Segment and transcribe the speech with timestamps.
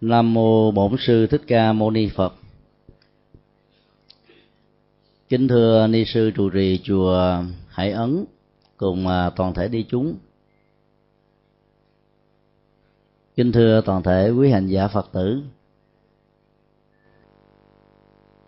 [0.00, 2.34] Nam mô Bổn sư Thích Ca Mâu Ni Phật.
[5.28, 8.24] Kính thưa ni sư trụ trì chùa Hải Ấn
[8.76, 10.16] cùng à, toàn thể đi chúng.
[13.36, 15.42] Kính thưa toàn thể quý hành giả Phật tử.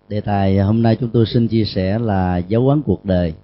[0.09, 3.35] Đề tài hôm nay chúng tôi xin chia sẻ là dấu ấn cuộc đời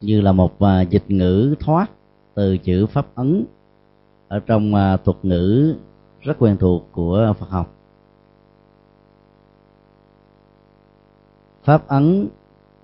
[0.00, 1.90] như là một à, dịch ngữ thoát
[2.34, 3.44] từ chữ pháp ấn
[4.32, 5.74] ở trong à, thuật ngữ
[6.20, 7.74] rất quen thuộc của Phật học.
[11.62, 12.28] Pháp ấn,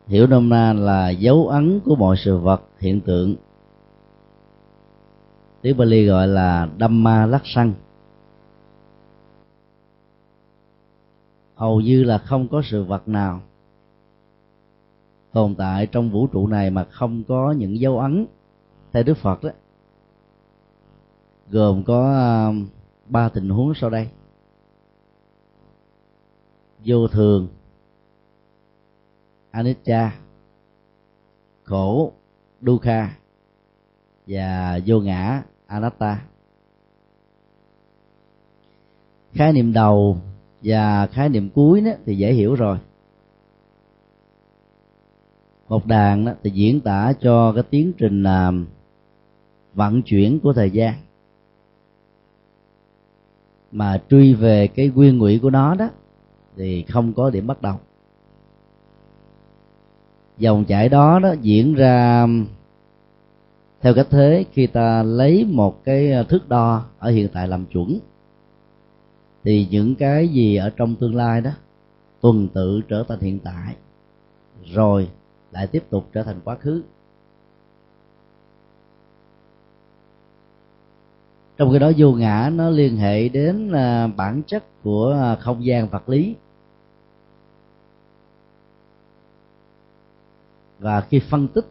[0.07, 3.35] hiểu nôm na là dấu ấn của mọi sự vật hiện tượng.
[5.63, 7.75] Tiếng Bali gọi là Dhamma lắc săn
[11.55, 13.41] hầu như là không có sự vật nào
[15.33, 18.27] tồn tại trong vũ trụ này mà không có những dấu ấn
[18.93, 19.51] theo Đức Phật đó
[21.51, 22.53] gồm có à,
[23.07, 24.09] ba tình huống sau đây.
[26.85, 27.49] Vô thường,
[29.51, 30.13] anicca,
[31.65, 32.13] khổ,
[32.61, 33.11] dukkha
[34.27, 36.23] và vô ngã, anatta.
[39.33, 40.19] Khái niệm đầu
[40.63, 42.79] và khái niệm cuối đó thì dễ hiểu rồi.
[45.69, 48.67] Một đàn đó thì diễn tả cho cái tiến trình làm
[49.75, 50.95] vận chuyển của thời gian
[53.73, 55.89] mà truy về cái nguyên ngụy của nó đó,
[56.57, 57.75] thì không có điểm bắt đầu
[60.39, 62.27] dòng chảy đó đó diễn ra
[63.81, 67.67] theo cách thế khi ta lấy một cái ờ, thước đo ở hiện tại làm
[67.67, 67.99] chuẩn,
[69.45, 71.51] thì những cái gì ở trong tương lai đó
[72.21, 73.75] tuần tự trở thành hiện tại,
[74.65, 75.09] rồi
[75.51, 76.83] lại tiếp tục trở thành quá khứ.
[81.59, 85.65] Trong cái đó vô ngã nó liên hệ đến à, bản chất của à, không
[85.65, 86.35] gian vật lý.
[90.79, 91.65] Và khi phân tích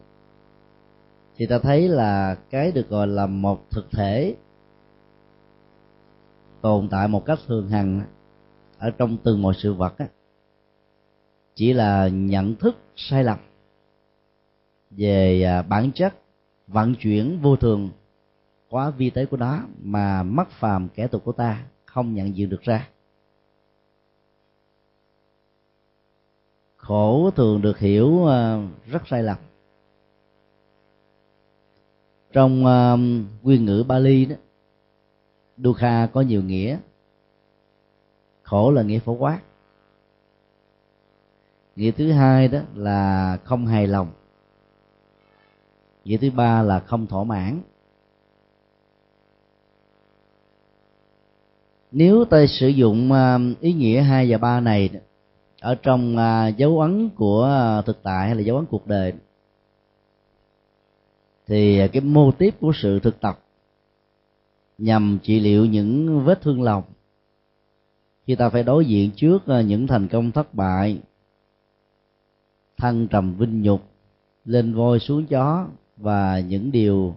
[1.36, 4.34] thì ta thấy là cái được gọi là một thực thể
[6.60, 8.02] tồn tại một cách thường hằng
[8.78, 10.06] ở trong từng mọi sự vật á,
[11.54, 13.38] chỉ là nhận thức sai lầm
[14.90, 16.14] về à, bản chất
[16.66, 17.90] vận chuyển vô thường
[18.68, 22.48] quá vi tế của nó mà mắc phàm kẻ tục của ta không nhận diện
[22.48, 22.88] được ra.
[26.76, 29.36] Khổ thường được hiểu ờ, rất sai lầm.
[32.32, 32.96] Trong ờ,
[33.42, 34.36] nguyên ngữ Bali đó,
[35.56, 36.78] Dukha có nhiều nghĩa.
[38.42, 39.40] Khổ là nghĩa phổ quát.
[41.76, 44.12] Nghĩa thứ hai đó là không hài lòng.
[46.04, 47.60] Nghĩa thứ ba là không thỏa mãn.
[51.92, 54.90] Nếu ta sử dụng ờ, ý nghĩa hai và ba này
[55.60, 59.12] ở trong ờ, dấu ấn của ờ, thực tại hay là dấu ấn cuộc đời,
[61.46, 63.38] thì cái mô tiếp của sự thực tập
[64.78, 66.84] nhằm trị liệu những vết thương lòng,
[68.26, 71.00] khi ta phải đối diện trước những thành công thất bại,
[72.76, 73.82] thăng trầm vinh nhục,
[74.44, 77.16] lên voi xuống chó và những điều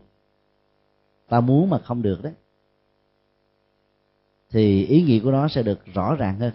[1.29, 2.33] ta muốn mà không được đấy
[4.51, 6.53] thì ý nghĩa của nó sẽ được rõ ràng hơn.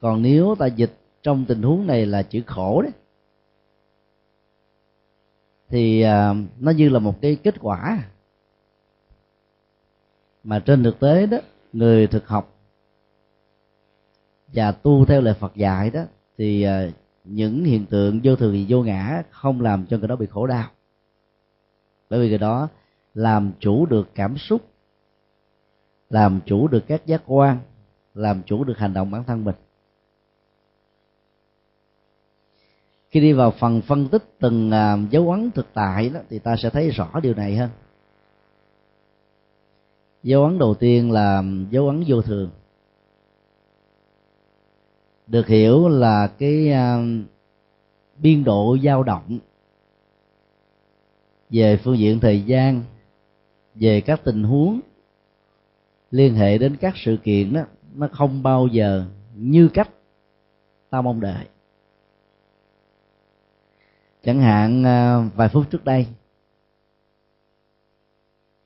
[0.00, 2.92] Còn nếu ta dịch trong tình huống này là chữ khổ đấy,
[5.68, 8.04] thì à, nó như là một cái kết quả.
[10.44, 11.38] Mà trên thực tế đó,
[11.72, 12.54] người thực học
[14.46, 16.02] và tu theo lời Phật dạy đó,
[16.38, 16.90] thì à,
[17.24, 20.70] những hiện tượng vô thường vô ngã, không làm cho người đó bị khổ đau.
[22.10, 22.68] Bởi vì người đó
[23.14, 24.62] làm chủ được cảm xúc
[26.10, 27.58] làm chủ được các giác quan,
[28.14, 29.54] làm chủ được hành động bản thân mình.
[33.08, 36.56] Khi đi vào phần phân tích từng à, dấu ấn thực tại đó, thì ta
[36.56, 37.70] sẽ thấy rõ điều này hơn.
[40.22, 42.50] Dấu ấn đầu tiên là dấu ấn vô thường.
[45.26, 46.98] Được hiểu là cái à,
[48.18, 49.38] biên độ dao động
[51.50, 52.82] về phương diện thời gian,
[53.74, 54.80] về các tình huống
[56.10, 57.60] liên hệ đến các sự kiện đó
[57.94, 59.90] nó không bao giờ như cách
[60.90, 61.46] ta mong đợi.
[64.22, 66.06] Chẳng hạn à, vài phút trước đây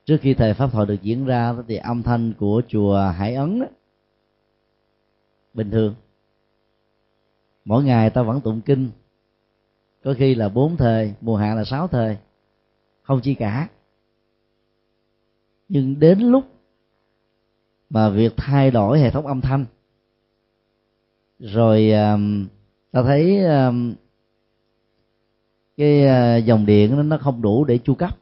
[0.05, 3.59] trước khi thời pháp thoại được diễn ra thì âm thanh của chùa hải ấn
[3.59, 3.65] đó,
[5.53, 5.95] bình thường.
[7.65, 8.89] Mỗi ngày ta vẫn tụng kinh.
[10.03, 12.17] Có khi là bốn thời mùa hạ là sáu thời.
[13.01, 13.69] Không chi cả.
[15.69, 16.45] Nhưng đến lúc
[17.93, 19.65] mà việc thay đổi hệ thống âm thanh.
[21.39, 21.91] Rồi
[22.91, 23.43] ta thấy
[25.77, 28.17] cái ờ, dòng điện nó, không đủ để chu cấp.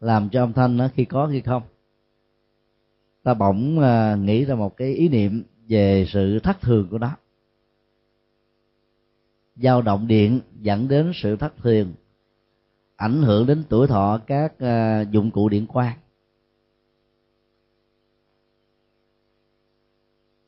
[0.00, 1.62] Làm cho âm thanh nó khi có khi không.
[3.22, 7.10] Ta bỗng ờ, nghĩ ra một cái ý niệm về sự thất thường của nó.
[9.56, 11.94] Dao động điện dẫn đến sự thất thường
[12.96, 15.96] ảnh hưởng đến tuổi thọ các ờ, dụng cụ điện quang.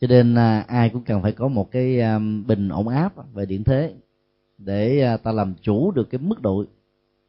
[0.00, 3.46] Cho nên à, ai cũng cần phải có một cái à, bình ổn áp về
[3.46, 3.94] điện thế
[4.58, 6.64] để à, ta làm chủ được cái mức độ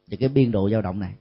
[0.06, 1.14] và cái biên độ dao động này.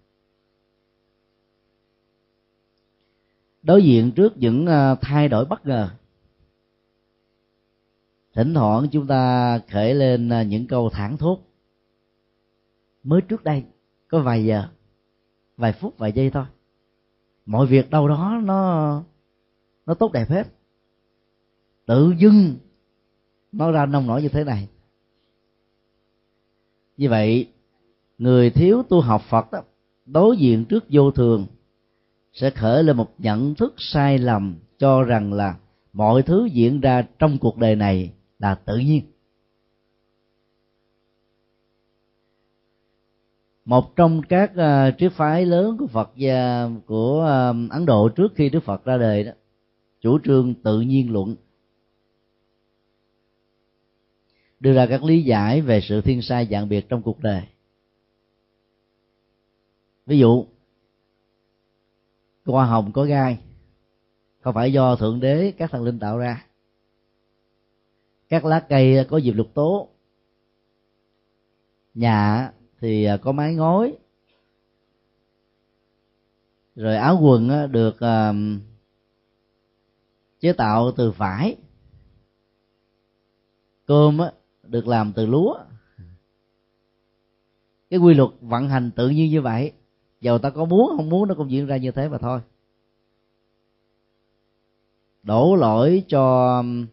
[3.63, 5.89] Đối diện trước những à, thay đổi bất ngờ
[8.33, 11.39] thỉnh thoảng chúng ta khởi lên à, những câu thẳng thốt
[13.03, 13.63] mới trước đây
[14.07, 14.63] có vài giờ
[15.57, 16.45] vài phút vài giây thôi
[17.45, 19.03] mọi việc đâu đó nó
[19.85, 20.47] nó tốt đẹp hết
[21.89, 22.55] tự dưng.
[23.51, 24.67] Nó ra nông nổi như thế này.
[26.97, 27.47] Như vậy
[28.17, 29.61] người thiếu tu học phật đó
[30.05, 31.45] đối diện trước vô thường
[32.33, 35.57] sẽ khởi lên một nhận thức sai lầm cho rằng là
[35.93, 39.01] mọi thứ diễn ra trong cuộc đời này là tự nhiên.
[43.65, 48.33] Một trong các uh, triết phái lớn của Phật gia của uh, Ấn Độ trước
[48.35, 49.31] khi Đức Phật ra đời đó
[50.01, 51.35] chủ trương tự nhiên luận.
[54.59, 57.41] Đưa ra các lý giải về sự thiên sai dạng biệt trong cuộc đời.
[60.05, 60.45] Ví dụ,
[62.45, 63.39] hoa hồng có gai
[64.39, 66.45] không phải do thượng đế, các thần linh tạo ra?
[68.29, 69.89] Các lá cây có diệp lục tố.
[71.93, 73.97] Nhà thì có mái ngói.
[76.75, 77.95] Rồi áo quần được
[80.39, 81.57] chế tạo từ vải.
[83.85, 84.17] Cơm
[84.69, 85.57] được làm từ lúa.
[87.89, 89.71] Cái quy luật vận hành tự nhiên như vậy,
[90.21, 92.41] dầu ta có muốn, không muốn nó cũng diễn ra như thế mà thôi.
[95.23, 96.87] Đổ lỗi cho um,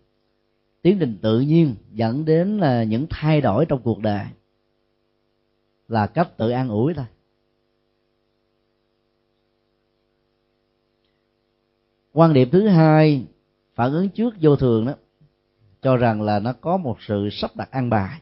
[0.83, 4.25] tiến trình tự nhiên dẫn đến là những thay đổi trong cuộc đời.
[5.89, 7.07] Là cách tự an ủi thôi.
[12.13, 13.27] Quan điểm thứ hai,
[13.75, 14.93] phản ứng trước vô thường đó
[15.87, 18.21] cho rằng là nó có một sự sắp đặt an bài.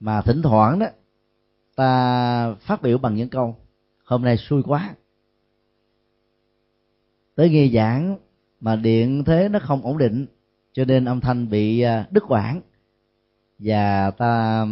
[0.00, 0.86] Mà thỉnh thoảng đó,
[1.76, 3.56] ta phát biểu bằng những câu,
[4.04, 4.94] hôm nay xui quá.
[7.34, 8.16] Tới nghe giảng
[8.60, 10.26] mà điện thế nó không ổn định,
[10.72, 12.60] cho nên âm thanh bị à, đứt quãng
[13.58, 14.64] và ta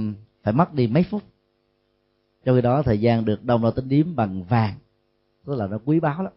[0.43, 1.23] phải mất đi mấy phút.
[2.45, 4.75] Trong khi đó, thời gian được đông đo tính điếm bằng vàng,
[5.47, 6.33] tức là nó quý báu lắm.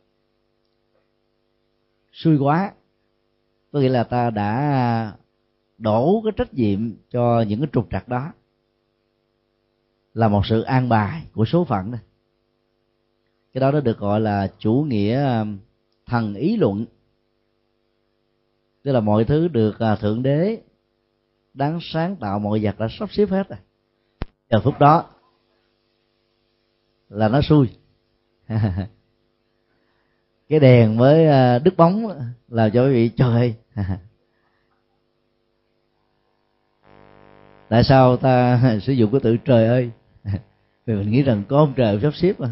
[2.11, 2.73] Xui quá
[3.71, 5.13] có nghĩa là ta đã
[5.77, 8.31] đổ cái trách nhiệm cho những cái trục trặc đó.
[10.13, 11.99] Là một sự an bài của số phận này
[13.57, 15.57] cái đó nó được gọi là chủ nghĩa um,
[16.05, 16.85] thần ý luận.
[18.83, 20.61] Tức là mọi thứ được à, thượng đế
[21.53, 23.59] đáng sáng tạo, mọi vật đã sắp xếp hết rồi.
[24.49, 25.09] Giờ phút đó
[27.09, 27.69] là nó xui.
[30.49, 32.07] Cái đèn với à, đứt bóng
[32.47, 33.55] làm cho quý vị trời
[37.69, 39.91] tại sao ta sử dụng cái từ trời ơi?
[40.85, 42.49] Vì mình nghĩ rằng có ông trời sắp xếp mà.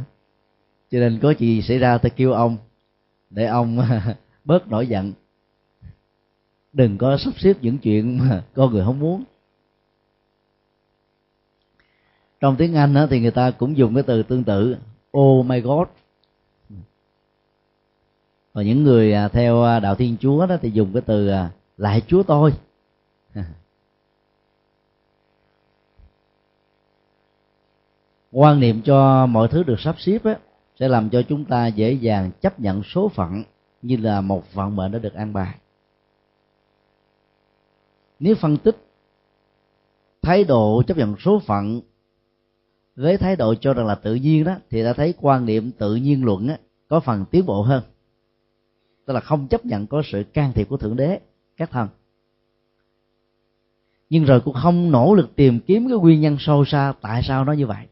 [0.91, 2.57] Cho nên có gì xảy ra ta kêu ông,
[3.29, 3.79] để ông
[4.45, 5.13] bớt nổi giận.
[6.73, 9.23] Đừng có sắp xếp những chuyện mà con người không muốn.
[12.39, 14.77] Trong tiếng anh thì người ta cũng dùng cái từ tương tự
[15.17, 15.87] oh my god
[18.55, 21.51] và những người à, theo à, đạo thiên chúa đó thì dùng cái từ à,
[21.77, 22.53] lại chúa tôi.
[28.31, 30.35] Quan niệm cho mọi thứ được sắp xếp ấy,
[30.79, 33.43] sẽ làm cho chúng ta dễ dàng chấp nhận số phận
[33.81, 35.55] như là một vận mệnh đã được an bài.
[38.19, 38.77] Nếu phân tích
[40.21, 41.81] thái độ chấp nhận số phận
[42.95, 45.95] với thái độ cho rằng là tự nhiên đó thì ta thấy quan niệm tự
[45.95, 46.57] nhiên luận á,
[46.87, 47.83] có phần tiến bộ hơn
[49.05, 51.19] tức là không chấp nhận có sự can thiệp của thượng đế,
[51.57, 51.87] các thần.
[54.09, 57.45] Nhưng rồi cũng không nỗ lực tìm kiếm cái nguyên nhân sâu xa tại sao
[57.45, 57.85] nó như vậy.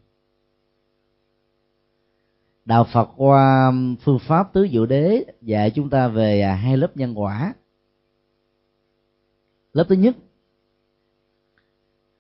[2.66, 6.78] Đạo phật qua um, phương pháp tứ diệu đế dạy chúng ta về à, hai
[6.78, 7.54] lớp nhân quả.
[9.74, 10.16] Lớp thứ nhất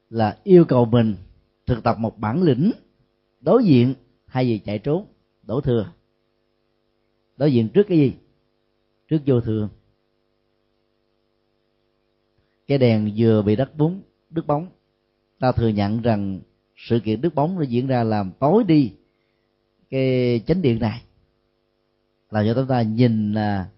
[0.09, 1.15] là yêu cầu mình
[1.65, 2.71] thực tập một bản lĩnh
[3.41, 3.93] đối diện
[4.27, 5.05] thay gì chạy trốn,
[5.43, 5.91] đổ thừa.
[7.37, 8.13] Đối diện trước cái gì?
[9.13, 9.69] Trước vô thường.
[12.67, 14.67] Cái đèn vừa bị đất búng, đứt bóng.
[15.39, 16.39] Ta thừa nhận rằng
[16.75, 18.93] sự kiện đứt bóng nó diễn ra làm tối đi
[19.89, 21.03] cái chánh điện này.
[22.29, 23.69] Là cho chúng ta nhìn là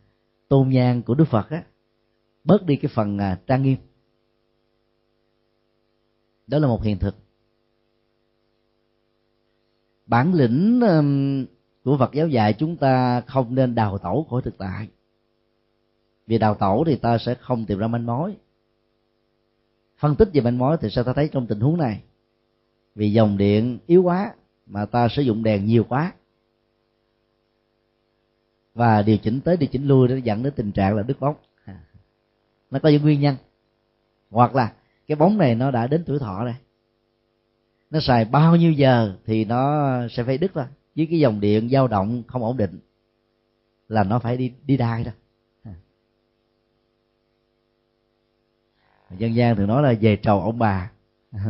[0.48, 1.64] tôn nhang của đức phật á,
[2.44, 3.78] bớt đi cái phần à, trang nghiêm.
[6.48, 7.16] Đó là một hiện thực.
[10.06, 10.82] Bản lĩnh
[11.84, 14.88] của Phật giáo dạy chúng ta không nên đào tẩu khỏi thực tại
[16.28, 18.36] vì đào tẩu thì ta sẽ không tìm ra manh mối.
[19.98, 22.02] Phân tích về manh mối thì sao ta thấy trong tình huống này?
[22.96, 24.34] Vì dòng điện yếu quá
[24.66, 26.14] mà ta sử dụng đèn nhiều quá.
[28.74, 31.36] Và điều chỉnh tới điều chỉnh lui nó dẫn đến tình trạng là đứt bóng.
[32.72, 33.36] Nó có những nguyên nhân.
[34.30, 34.74] Hoặc là
[35.08, 36.56] cái bóng này nó đã đến tuổi thọ rồi.
[37.92, 41.70] Nó xài bao nhiêu giờ thì nó sẽ phải đứt ra với cái dòng điện
[41.70, 42.80] dao động không ổn định
[43.88, 45.12] là nó phải đi đi đai đó
[49.18, 50.92] dân gian thường nói là về trầu ông bà.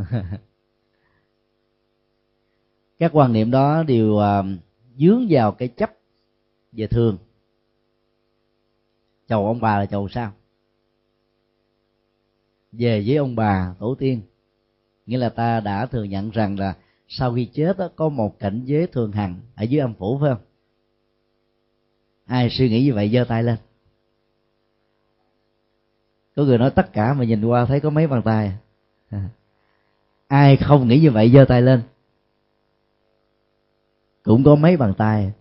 [3.00, 4.44] Các quan niệm đó đều à,
[4.98, 5.92] dướng vào cái chấp
[6.72, 7.18] về thường.
[9.28, 10.32] Chầu ông bà là chầu sao?
[12.72, 14.22] Về với ông bà tổ tiên.
[15.06, 16.76] Nghĩa là ta đã thừa nhận rằng là
[17.08, 20.30] sau khi chết đó, có một cảnh giới thường hằng ở dưới âm phủ phải
[20.30, 20.44] không?
[22.26, 23.58] Ai suy nghĩ như vậy giơ tay lên
[26.36, 28.58] có người nói tất cả mà nhìn qua thấy có mấy bàn tay.
[29.10, 29.30] À.
[30.28, 31.82] ai không nghĩ như vậy, giơ tay lên.
[34.24, 35.32] Cũng có mấy bàn tay.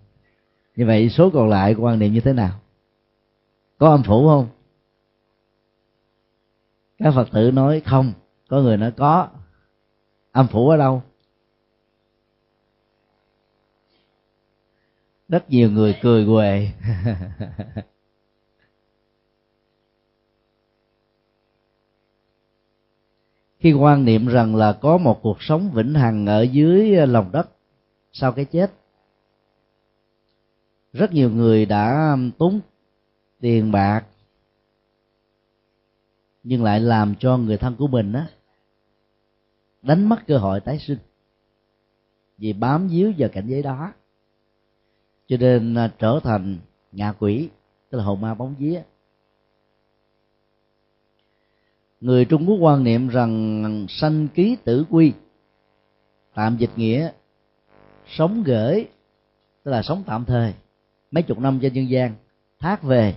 [0.77, 2.61] Như vậy số còn lại quan niệm như thế nào?
[3.79, 4.49] Có âm phủ không?
[6.99, 8.13] Các phật tử nói không.
[8.49, 9.29] Có người nói có.
[10.33, 11.03] Âm phủ ở đâu?
[15.29, 16.69] Rất nhiều người cười quề
[23.65, 27.33] khi quan niệm rằng là có một cuộc sống vĩnh hằng ở dưới ờ, lòng
[27.33, 27.49] đất,
[28.13, 28.73] sau cái chết,
[30.93, 32.61] rất nhiều người đã tốn
[33.41, 34.05] tiền bạc,
[36.43, 38.29] nhưng lại làm cho người thân của mình á,
[39.83, 40.99] đánh mất cơ hội tái sinh
[42.39, 43.93] vì bám víu vào cảnh giới đó.
[45.27, 46.59] Cho nên ờ, trở thành
[46.93, 47.49] ngạ quỷ,
[47.91, 48.83] tức là hồn ma bóng vía.
[52.05, 55.13] Người trung quốc quan niệm rằng sanh ký tử quy,
[56.35, 57.11] tạm dịch nghĩa,
[58.07, 58.87] sống gửi,
[59.63, 60.55] tức là sống tạm thời,
[61.11, 62.15] mấy chục năm trên nhân gian,
[62.61, 63.15] thác về,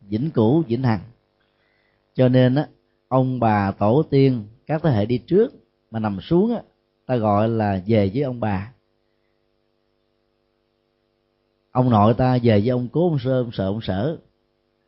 [0.00, 1.00] vĩnh cửu, vĩnh hằng.
[2.14, 2.66] Cho nên á,
[3.08, 5.52] ông bà tổ tiên, các thế hệ đi trước
[5.90, 6.62] mà nằm xuống á,
[7.06, 8.72] ta gọi là về với ông bà.
[11.72, 14.18] Ông nội ta về với ông cố ông sơ, ông sợ, ông sở.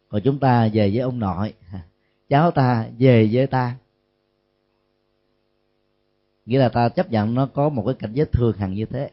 [0.09, 1.55] Còn chúng ta về với ông nội
[2.29, 3.77] cháu ta về với ta.
[6.47, 9.11] Nghĩa là ta chấp nhận nó có một cái cảnh giới thường hằng như thế.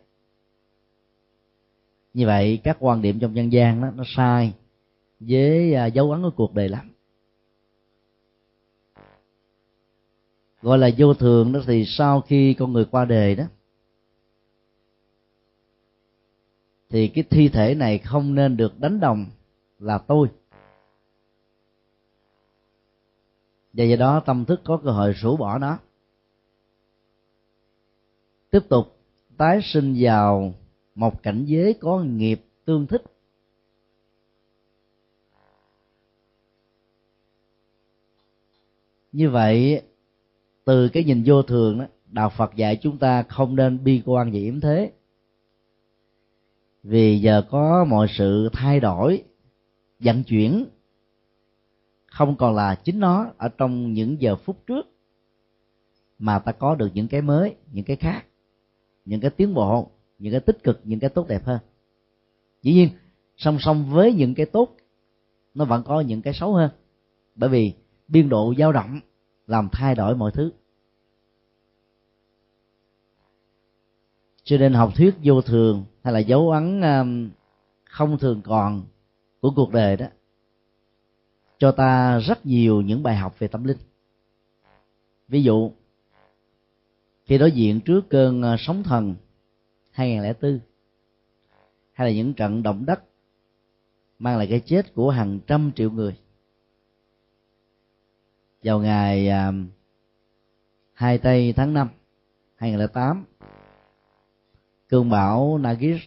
[2.14, 4.54] Như vậy, các quan điểm trong dân gian đó, nó sai
[5.20, 6.92] với à, dấu ấn của cuộc đời lắm.
[10.62, 13.44] Gọi là vô thường đó thì sau khi con người qua đời đó,
[16.90, 19.26] thì cái thi thể này không nên được đánh đồng
[19.80, 20.28] là tôi.
[23.74, 25.78] Và do đó tâm thức có cơ hội rũ bỏ nó.
[28.50, 28.98] Tiếp tục,
[29.38, 30.54] tái sinh vào
[30.96, 33.04] một cảnh giới có nghiệp tương thích.
[39.12, 39.82] Như vậy,
[40.66, 44.32] từ cái nhìn vô thường đó, đạo phật dạy chúng ta không nên bi quan
[44.32, 44.92] về yếm thế.
[46.84, 49.24] Vì giờ có mọi sự thay đổi,
[50.00, 50.66] vận chuyển
[52.20, 54.88] không còn là chính nó ở trong những giờ phút trước,
[56.18, 58.26] mà ta có được những cái mới, những cái khác,
[59.06, 61.60] những cái tiến bộ, những cái tích cực, những cái tốt đẹp hơn.
[62.62, 62.90] Dĩ nhiên,
[63.38, 64.76] song song với những cái tốt,
[65.54, 66.72] nó vẫn có những cái xấu hơn,
[67.36, 67.74] bởi vì
[68.08, 69.00] biên độ dao động
[69.48, 70.52] làm thay đổi mọi thứ.
[74.44, 77.30] Cho nên học thuyết vô thường hay là dấu ấn um,
[77.86, 78.84] không thường còn
[79.42, 80.06] của cuộc đời đó
[81.60, 83.78] cho ta rất nhiều những bài học về tâm linh.
[85.28, 85.72] Ví dụ,
[87.26, 89.16] khi đối diện trước cơn ờ, sóng thần
[89.92, 90.60] 2004
[91.92, 93.04] hay là những trận động đất
[94.20, 96.16] mang lại cái chết của hàng trăm triệu người,
[98.64, 99.54] vào ngày ờ,
[100.94, 101.90] 2 tây tháng 5
[102.56, 103.26] 2008
[104.88, 106.02] cơn bão Nagis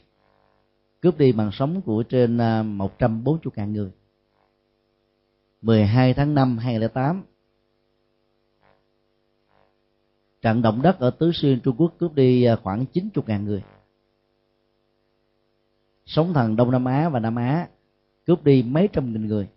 [1.00, 3.90] cướp đi mạng sống của trên ờ, 140.000 người.
[5.62, 7.22] 12 tháng 5 2008
[10.42, 13.62] trận động đất ở tứ xuyên Trung Quốc cướp đi à, khoảng 90.000 người.
[16.06, 17.68] Sóng thần Đông Nam Á và Nam Á
[18.26, 19.48] cướp đi mấy trăm nghìn người.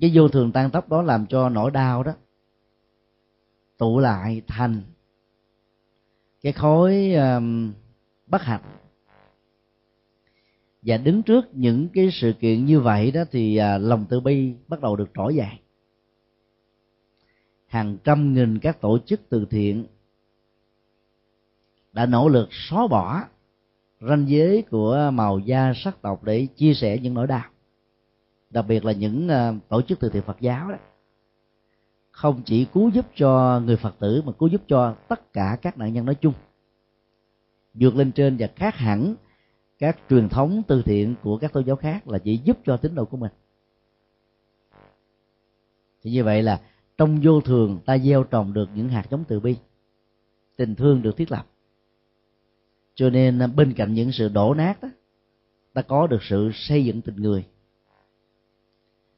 [0.00, 2.12] Cái vô thường tan tóc đó làm cho nỗi đau đó
[3.78, 4.82] tụ lại thành
[6.42, 7.72] cái khối um,
[8.26, 8.62] bất hạnh
[10.84, 14.54] và đứng trước những cái sự kiện như vậy đó thì à, lòng từ bi
[14.68, 15.58] bắt đầu được trỗi dậy.
[17.66, 19.86] Hàng trăm nghìn các tổ chức từ thiện
[21.92, 23.22] đã nỗ lực xóa bỏ
[24.00, 27.44] ranh giới của màu da sắc tộc để chia sẻ những nỗi đau.
[28.50, 30.78] Đặc biệt là những à, tổ chức từ thiện phật giáo đó.
[32.10, 35.78] Không chỉ cứu giúp cho người phật tử mà cứu giúp cho tất cả các
[35.78, 36.34] nạn nhân nói chung.
[37.74, 39.14] Vượt lên trên và khác hẳn
[39.84, 42.94] các truyền thống từ thiện của các tôn giáo khác là chỉ giúp cho tín
[42.94, 43.32] đồ của mình.
[46.02, 46.60] Thì như vậy là
[46.98, 49.56] trong vô thường ta gieo trồng được những hạt giống từ bi,
[50.56, 51.46] tình thương được thiết lập.
[52.94, 54.88] Cho nên à, bên cạnh những sự đổ nát đó
[55.72, 57.44] ta có được sự xây dựng tình người.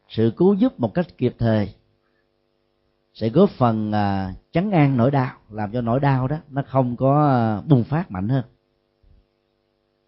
[0.09, 1.75] Sự cứu giúp một cách kịp thời
[3.15, 6.97] sẽ góp phần à, chấn an nỗi đau, làm cho nỗi đau đó nó không
[6.97, 8.45] có à, bùng phát mạnh hơn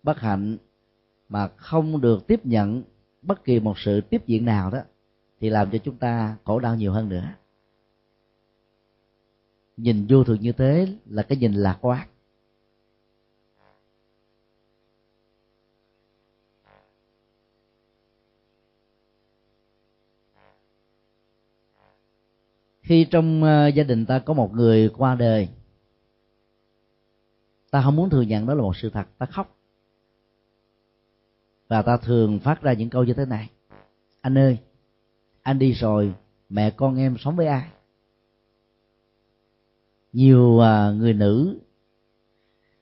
[0.08, 0.56] bất hạnh
[1.28, 2.82] mà không được tiếp nhận
[3.22, 4.78] bất kỳ một sự tiếp diện nào đó,
[5.40, 7.34] thì làm cho chúng ta khổ đau nhiều hơn nữa.
[9.76, 12.08] Nhìn vô thường như thế là cái nhìn lạc quan.
[22.82, 25.48] Khi trong ờ, gia đình ta có một người qua đời,
[27.70, 29.57] ta không muốn thừa nhận đó là một sự thật, ta khóc
[31.68, 33.50] và ta thường phát ra những câu như thế này.
[34.20, 34.58] Anh ơi,
[35.42, 36.14] anh đi rồi,
[36.48, 37.68] mẹ con em sống với ai?
[40.12, 41.58] Nhiều à, người nữ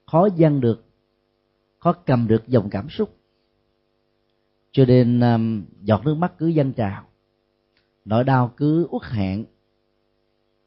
[0.07, 0.85] khó dâng được,
[1.79, 3.17] khó cầm được dòng cảm xúc.
[4.73, 5.39] Cho nên à,
[5.83, 7.05] giọt nước mắt cứ dâng trào.
[8.05, 9.45] Nỗi đau cứ uất hẹn.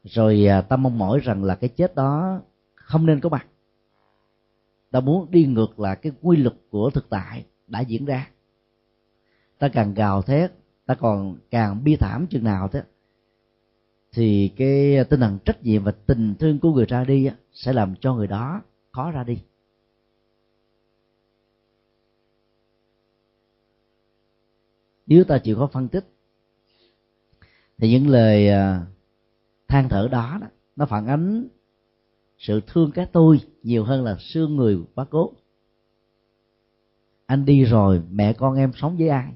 [0.04, 2.40] Rồi à, ta mong mỏi rằng là cái chết đó
[2.74, 3.46] không nên có mặt.
[4.90, 8.30] Ta muốn đi ngược lại cái quy luật của thực tại đã diễn ra.
[9.58, 10.52] Ta càng gào thét
[10.86, 12.82] ta còn càng bi thảm chừng nào thế.
[14.12, 17.94] Thì cái tinh thần trách nhiệm và tình thương của người ra đi sẽ làm
[18.00, 19.38] cho người đó khó ra đi.
[25.06, 26.04] Nếu ta chịu có phân tích
[27.78, 28.86] thì những lời à,
[29.68, 31.48] than thở đó, đó nó phản ánh
[32.38, 35.32] sự thương cái tôi nhiều hơn là xương người quá cố
[37.30, 39.32] anh đi rồi, mẹ con em sống với ai?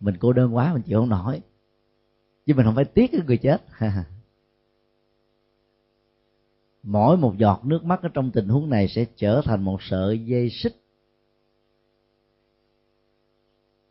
[0.00, 1.40] Mình cô đơn quá, mình chịu không nổi.
[2.46, 3.64] Chứ mình không phải tiếc cái người chết.
[6.82, 10.24] Mỗi một giọt nước mắt ở trong tình huống này sẽ trở thành một sợi
[10.24, 10.76] dây xích.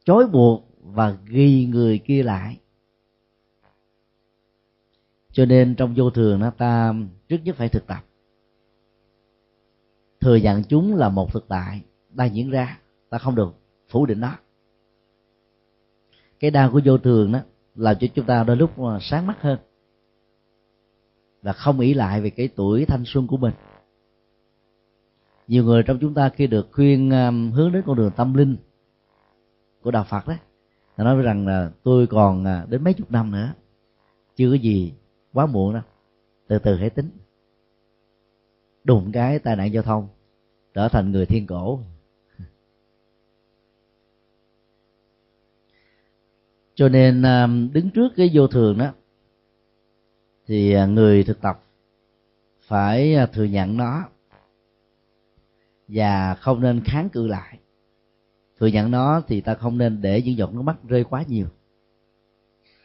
[0.06, 2.60] Chối buộc và ghi người kia lại.
[5.32, 6.94] Cho nên trong vô thường nó ta
[7.28, 8.06] trước nhất phải thực tập.
[10.20, 12.81] Thừa nhận chúng là một thực tại đang diễn ra
[13.12, 13.54] ta không được
[13.90, 14.38] phủ định nó.
[16.40, 17.40] Cái đau của vô thường đó
[17.76, 18.72] làm cho chúng ta đôi lúc
[19.02, 19.60] sáng mắt hơn
[21.42, 23.54] và không nghĩ lại về cái tuổi thanh xuân của mình.
[25.48, 28.56] Nhiều người trong chúng ta khi được khuyên um, hướng đến con đường tâm linh
[29.82, 30.36] của đạo phật đó,
[30.96, 33.54] ta nói rằng là tôi còn à, đến mấy chục năm nữa,
[34.36, 34.94] chưa có gì
[35.34, 35.84] quá muộn đâu,
[36.48, 37.10] từ từ hãy tính.
[38.84, 40.08] Đụng cái tai nạn giao thông,
[40.74, 41.80] trở thành người thiên cổ.
[46.82, 48.94] Cho nên à, đứng trước cái vô thường đó
[50.48, 51.64] thì à, người thực tập
[52.62, 54.10] phải à, thừa nhận nó
[55.88, 57.60] và không nên kháng cự lại.
[58.60, 61.48] Thừa nhận nó thì ta không nên để những giọt nước mắt rơi quá nhiều.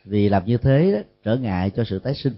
[0.04, 2.35] Vì làm như thế đó, trở ngại cho sự tái sinh.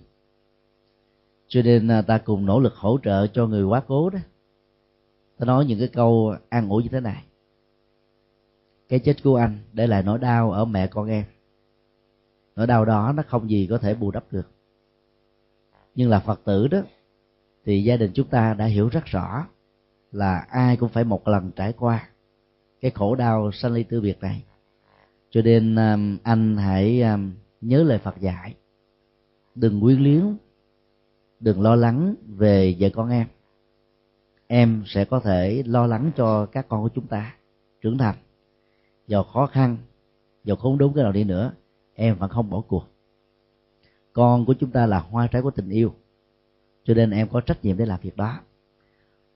[1.48, 4.18] Cho nên ta cùng nỗ lực hỗ trợ cho người quá cố đó.
[5.38, 7.24] Ta nói những cái câu an ủi như thế này.
[8.88, 11.24] Cái chết của anh để lại nỗi đau ở mẹ con em
[12.58, 14.50] nỗi đau đó nó không gì có thể bù đắp được.
[15.94, 16.78] Nhưng là phật tử đó
[17.64, 19.46] thì gia đình chúng ta đã hiểu rất rõ
[20.12, 22.08] là ai cũng phải một lần trải qua
[22.80, 24.44] cái khổ đau sanh ly tư biệt này.
[25.30, 28.54] Cho nên um, anh hãy um, nhớ lời phật dạy
[29.54, 30.36] đừng quyến luyến,
[31.40, 33.26] đừng lo lắng về vợ con em.
[34.46, 37.34] Em sẽ có thể lo lắng cho các con của chúng ta
[37.80, 38.16] trưởng thành.
[39.06, 39.76] Giàu khó khăn
[40.44, 41.52] giàu khốn đúng cái nào đi nữa
[42.00, 42.84] em vẫn không bỏ cuộc.
[44.12, 45.94] Con của chúng ta là hoa trái của tình yêu,
[46.84, 48.40] cho nên em có trách nhiệm để làm việc đó.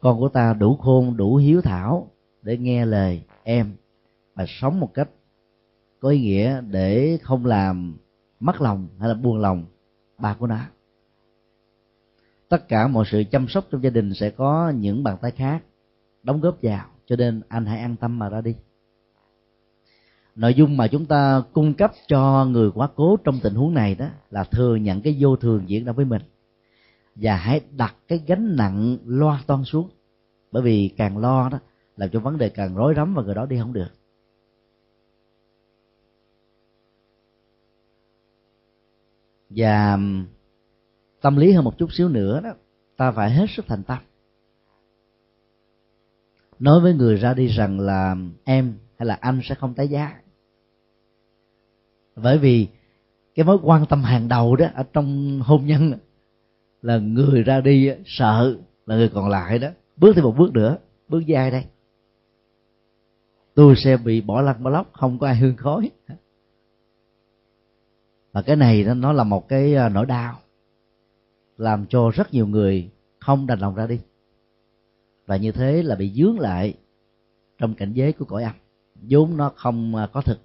[0.00, 2.10] Con của ta đủ khôn, đủ hiếu thảo
[2.42, 3.72] để nghe lời em
[4.34, 5.08] và sống một cách
[6.00, 7.96] có ý nghĩa để không làm
[8.40, 9.64] mất lòng hay là buồn lòng
[10.18, 10.60] ba của nó.
[12.48, 15.64] Tất cả mọi sự chăm sóc trong gia đình sẽ có những bàn tay khác
[16.22, 18.54] đóng góp vào, cho nên anh hãy an tâm mà ra đi
[20.34, 23.94] nội dung mà chúng ta cung cấp cho người quá cố trong tình huống này
[23.94, 26.22] đó là thừa nhận cái vô thường diễn ra với mình.
[27.14, 29.90] Và hãy đặt cái gánh nặng lo toan xuống.
[30.52, 31.58] Bởi vì càng lo đó,
[31.96, 33.88] làm cho vấn đề càng rối rắm và người đó đi không được.
[39.50, 39.98] Và
[41.20, 42.54] tâm lý hơn một chút xíu nữa đó,
[42.96, 43.98] ta phải hết sức thành tâm.
[46.58, 50.21] Nói với người ra đi rằng là em hay là anh sẽ không tái giá
[52.16, 52.68] bởi vì
[53.34, 55.92] cái mối quan tâm hàng đầu đó ở trong hôn nhân
[56.82, 59.68] là người ra đi sợ là người còn lại đó.
[59.96, 61.64] Bước thêm một bước nữa, bước với ai đây.
[63.54, 65.90] Tôi sẽ bị bỏ lăn bỏ lóc, không có ai hương khói.
[68.32, 70.38] Và cái này nó là một cái à, nỗi đau,
[71.56, 74.00] làm cho rất nhiều người không đành lòng ra đi.
[75.26, 76.74] Và như thế là bị dướng lại
[77.58, 78.54] trong cảnh giới của cõi âm.
[78.94, 80.38] Vốn nó không à, có thực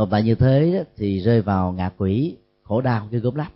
[0.00, 3.52] tồn tại như thế thì rơi vào ngạ quỷ khổ đau cái gốm lắm.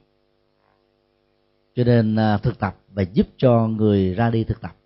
[1.74, 4.76] Cho nên à, thực tập và giúp cho người ra đi thực tập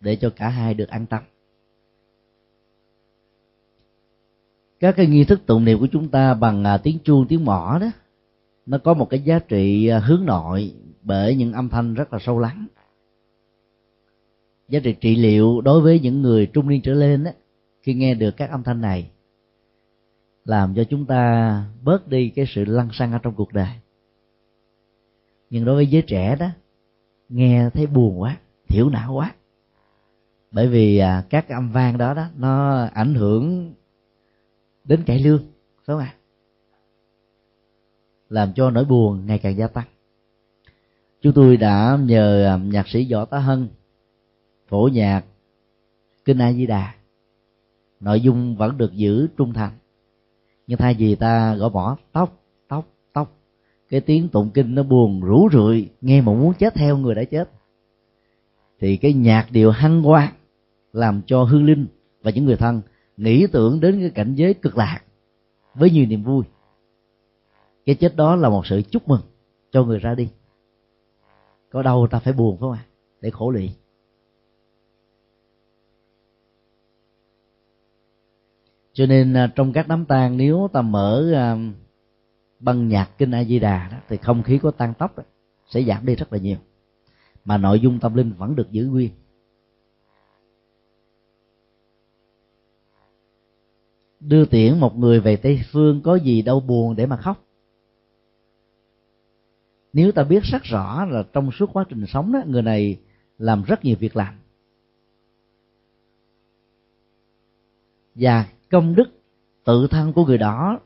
[0.00, 1.22] để cho cả hai được an tâm.
[4.80, 7.78] Các cái nghi thức tụng niệm của chúng ta bằng à, tiếng chuông tiếng mỏ
[7.80, 7.90] đó
[8.66, 12.18] nó có một cái giá trị à, hướng nội bởi những âm thanh rất là
[12.18, 12.66] sâu lắng.
[14.68, 17.30] Giá trị trị liệu đối với những người trung niên trở lên đó,
[17.82, 19.11] khi nghe được các âm thanh này
[20.44, 23.68] làm cho chúng ta bớt đi cái sự lăng xăng ở trong cuộc đời.
[25.50, 26.48] Nhưng đối với giới trẻ đó
[27.28, 28.36] nghe thấy buồn quá
[28.68, 29.34] thiểu não quá.
[30.50, 33.74] Bởi vì à, các âm vang đó đó nó ảnh hưởng
[34.84, 35.42] đến cải lương
[35.76, 36.14] phải không ạ?
[38.28, 39.86] Làm cho nỗi buồn ngày càng gia tăng.
[41.20, 43.68] Chúng tôi đã nhờ à, nhạc sĩ võ tá hân
[44.68, 45.24] phổ nhạc
[46.24, 46.94] kinh a di đà.
[48.00, 49.72] Nội dung vẫn được giữ trung thành
[50.66, 53.36] nhưng thay vì ta gõ bỏ tóc tóc tóc,
[53.88, 57.24] cái tiếng tụng kinh nó buồn rủ rượi, nghe mà muốn chết theo người đã
[57.24, 57.50] chết.
[58.80, 60.32] Thì cái nhạc điệu hăng hoa
[60.92, 61.86] làm cho hương linh
[62.22, 62.82] và những người thân
[63.16, 65.00] nghĩ tưởng đến cái cảnh giới cực lạc
[65.74, 66.44] với nhiều niềm vui.
[67.86, 69.20] Cái chết đó là một sự chúc mừng
[69.72, 70.28] cho người ra đi.
[71.70, 72.84] Có đâu ta phải buồn phải không ạ?
[73.20, 73.68] Để khổ luyện
[78.92, 81.56] cho nên à, trong các đám tang nếu ta mở à,
[82.60, 85.24] băng nhạc kinh a di đà đó thì không khí có tan tóc đó,
[85.68, 86.56] sẽ giảm đi rất là nhiều.
[87.44, 89.10] Mà nội dung tâm linh vẫn được giữ nguyên.
[94.20, 97.44] Đưa tiễn một người về tây phương có gì đâu buồn để mà khóc.
[99.92, 103.00] Nếu ta biết rất rõ là trong suốt quá trình sống đó người này
[103.38, 104.38] làm rất nhiều việc làm.
[108.14, 109.22] Và công đức
[109.64, 110.80] tự thân của người đó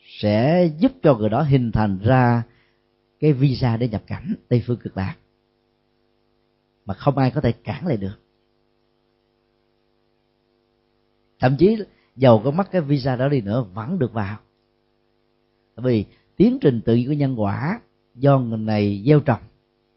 [0.00, 2.42] sẽ giúp cho người đó hình thành ra
[3.20, 5.16] cái visa để nhập cảnh tây phương cực lạc.
[6.84, 8.18] Mà không ai có thể cản lại được.
[11.38, 11.76] Thậm chí
[12.16, 14.38] giàu có mắc cái visa đó đi nữa vẫn được vào.
[15.74, 16.04] Tại vì
[16.36, 17.80] tiến trình tự nhiên của nhân quả
[18.14, 19.42] do người này gieo trồng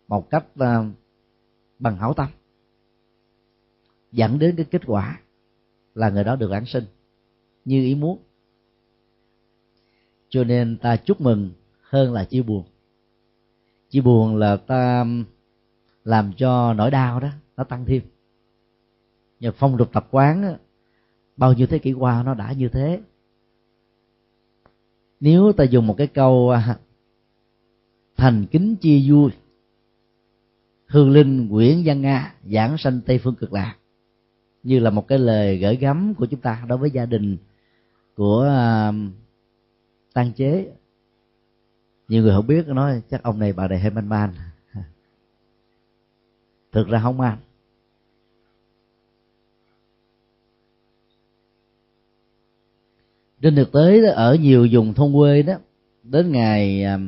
[0.08, 0.86] một cách uh,
[1.80, 2.28] bằng hảo tâm
[4.12, 5.22] dẫn đến cái kết quả
[5.94, 6.84] là người đó được an sinh
[7.66, 8.20] như ý muốn.
[10.30, 11.52] Cho nên ta chúc mừng
[11.82, 12.64] hơn là chia buồn.
[13.90, 15.06] Chia buồn là ta
[16.04, 18.02] làm cho nỗi đau đó nó tăng thêm.
[19.40, 20.58] Nhờ phong tục tập quán
[21.38, 23.02] bao nhiêu thế kỷ qua nó đã như thế.
[25.20, 26.80] Nếu ta dùng một cái câu à,
[28.18, 29.32] thành kính chia vui
[30.88, 33.76] hương linh, nguyễn văn nga giảng sanh tây phương cực lạc,
[34.64, 37.38] như là một cái lời gửi gắm của chúng ta đối với gia đình
[38.16, 38.48] của
[38.90, 38.96] uh,
[40.14, 40.72] tăng chế.
[42.08, 44.34] Nhiều người không biết nói chắc ông này bà này hay man man.
[46.72, 47.38] Thực ra không man
[53.42, 55.54] trên thực tế đó, ở nhiều vùng thôn quê đó
[56.04, 57.02] đến ngày uh,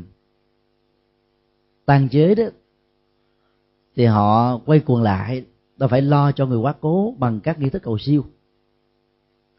[1.85, 2.43] tăng chế đó
[3.95, 5.45] thì họ quay cuồng lại
[5.77, 8.25] ta phải lo cho người quá cố bằng các nghi thức cầu siêu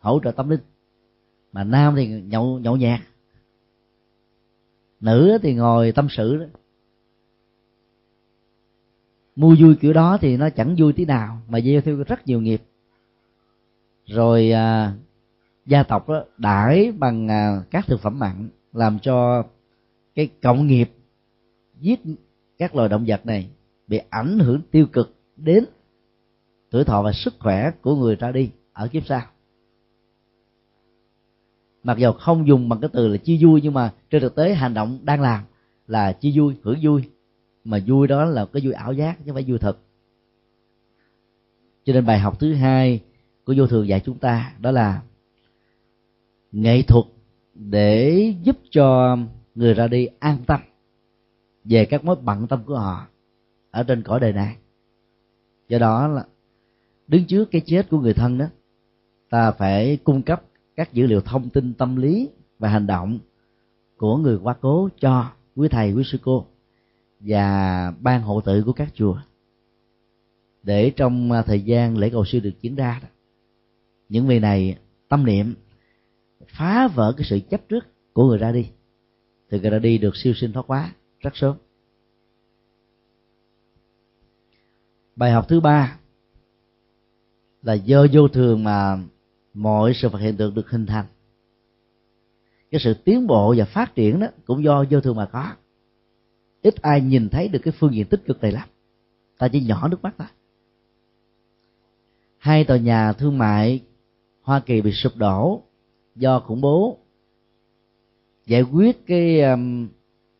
[0.00, 0.60] hỗ trợ tâm linh
[1.52, 3.00] mà nam thì nhậu nhậu nhạc.
[5.00, 6.44] Nữ thì ngồi tâm sự đó.
[9.36, 12.40] Mua vui kiểu đó thì nó chẳng vui tí nào mà gieo theo rất nhiều
[12.40, 12.62] nghiệp.
[14.06, 14.94] Rồi à,
[15.66, 19.44] gia tộc đó đãi bằng à, các thực phẩm mặn làm cho
[20.14, 20.90] cái cộng nghiệp
[21.80, 22.00] giết
[22.58, 23.50] các loài động vật này
[23.86, 25.64] bị ảnh hưởng tiêu cực đến
[26.70, 29.22] tuổi thọ và sức khỏe của người ra đi ở kiếp sau
[31.82, 34.54] mặc dù không dùng bằng cái từ là chia vui, nhưng mà trên thực tế
[34.54, 35.44] hành động đang làm
[35.86, 37.02] là chia vui, hưởng vui.
[37.64, 39.78] Mà vui đó là cái vui ảo giác, chứ không phải vui thật.
[41.84, 43.00] Cho nên bài học thứ hai
[43.44, 45.02] của vô thường dạy chúng ta đó là
[46.52, 47.04] nghệ thuật
[47.54, 49.16] để giúp cho
[49.54, 50.60] người ra đi an tâm
[51.64, 53.06] về các mối bận tâm của họ
[53.70, 54.56] ở trên cõi đời này.
[55.68, 56.24] Do đó là
[57.08, 58.46] đứng trước cái chết của người thân đó,
[59.30, 60.42] ta phải cung cấp
[60.78, 63.18] các dữ liệu thông tin tâm lý và hành động
[63.96, 66.46] của người quá cố cho quý thầy quý sư cô
[67.20, 69.18] và ban hộ tự của các chùa.
[70.62, 73.08] Để trong à, thời gian lễ cầu siêu được diễn ra đó,
[74.08, 75.54] những vị này tâm niệm
[76.48, 78.70] phá vỡ cái sự chấp trước của người ra đi
[79.50, 81.56] thì người ra đi được siêu sinh thoát quá rất sớm.
[85.16, 85.98] Bài học thứ ba
[87.62, 88.98] là do vô thường mà
[89.58, 91.04] mọi sự vật hiện tượng được hình thành.
[92.70, 95.52] Cái sự tiến bộ và phát triển đó cũng do vô thường mà có.
[96.62, 98.68] Ít ai nhìn thấy được cái phương diện tích cực này lắm.
[99.38, 100.26] Ta chỉ nhỏ nước mắt thôi.
[102.38, 103.82] Hai tòa nhà thương mại
[104.42, 105.62] hoa kỳ bị sụp đổ
[106.16, 106.98] do khủng bố
[108.46, 109.88] giải quyết cái um,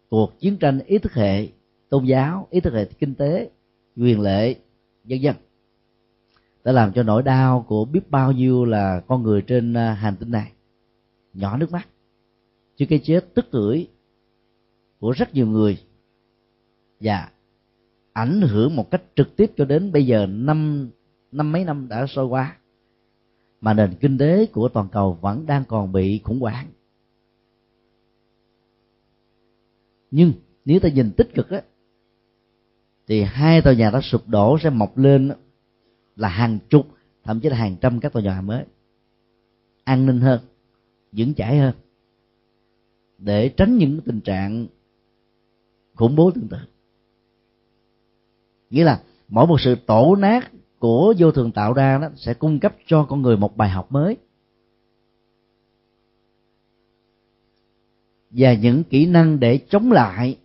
[0.09, 1.49] cuộc chiến tranh ý thức hệ
[1.89, 3.51] tôn giáo ý thức hệ kinh tế
[3.97, 4.55] quyền lệ
[5.05, 5.35] vân vân
[6.69, 10.17] đã làm cho nỗi đau của biết bao nhiêu là con người trên à, hành
[10.17, 10.53] tinh này
[11.35, 11.89] nhỏ nước mắt.
[12.77, 13.89] Chứ cái chết tức tưởi
[14.99, 15.79] của rất nhiều người
[17.01, 17.31] và
[18.13, 20.91] ảnh hưởng một cách trực tiếp cho đến bây giờ năm
[21.33, 22.57] năm mấy năm đã trôi qua,
[23.61, 26.67] mà nền kinh tế của toàn cầu vẫn đang còn bị khủng hoảng.
[30.11, 30.33] Nhưng
[30.65, 31.63] nếu ta nhìn tích cực á,
[33.07, 35.33] thì hai tòa nhà đã sụp đổ, sẽ mọc lên
[36.19, 36.89] là hàng chục,
[37.25, 38.65] thậm chí là hàng trăm các tòa nhà mới.
[39.85, 40.41] An ninh hơn,
[41.13, 41.75] vững chãi hơn,
[43.19, 44.67] để tránh những tình trạng
[45.95, 46.57] khủng bố tương tự.
[48.71, 52.61] Nghĩa là mỗi một sự tổ nát của vô thường tạo ra đó sẽ cung
[52.61, 54.17] cấp cho con người một bài học mới.
[58.31, 60.39] Và những kỹ năng để chống lại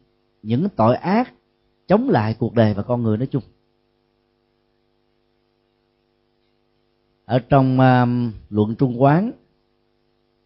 [0.43, 1.33] những tội ác,
[1.88, 3.43] chống lại cuộc đời và con người nói chung.
[7.25, 9.31] Ở trong uh, luận trung quán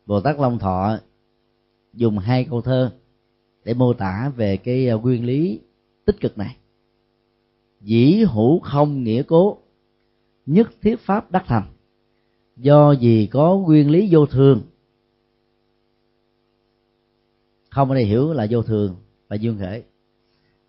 [0.05, 0.97] bồ tát long thọ
[1.93, 2.91] dùng hai câu thơ
[3.63, 5.59] để mô tả về cái uh, nguyên lý
[6.05, 6.57] tích cực này.
[7.81, 9.57] Dĩ hữu không nghĩa cố
[10.45, 11.63] nhất thiết pháp đắc thành.
[12.55, 14.61] Do gì có nguyên lý vô thường?
[17.69, 18.95] Không ở đây hiểu là vô thường
[19.27, 19.83] và dương khởi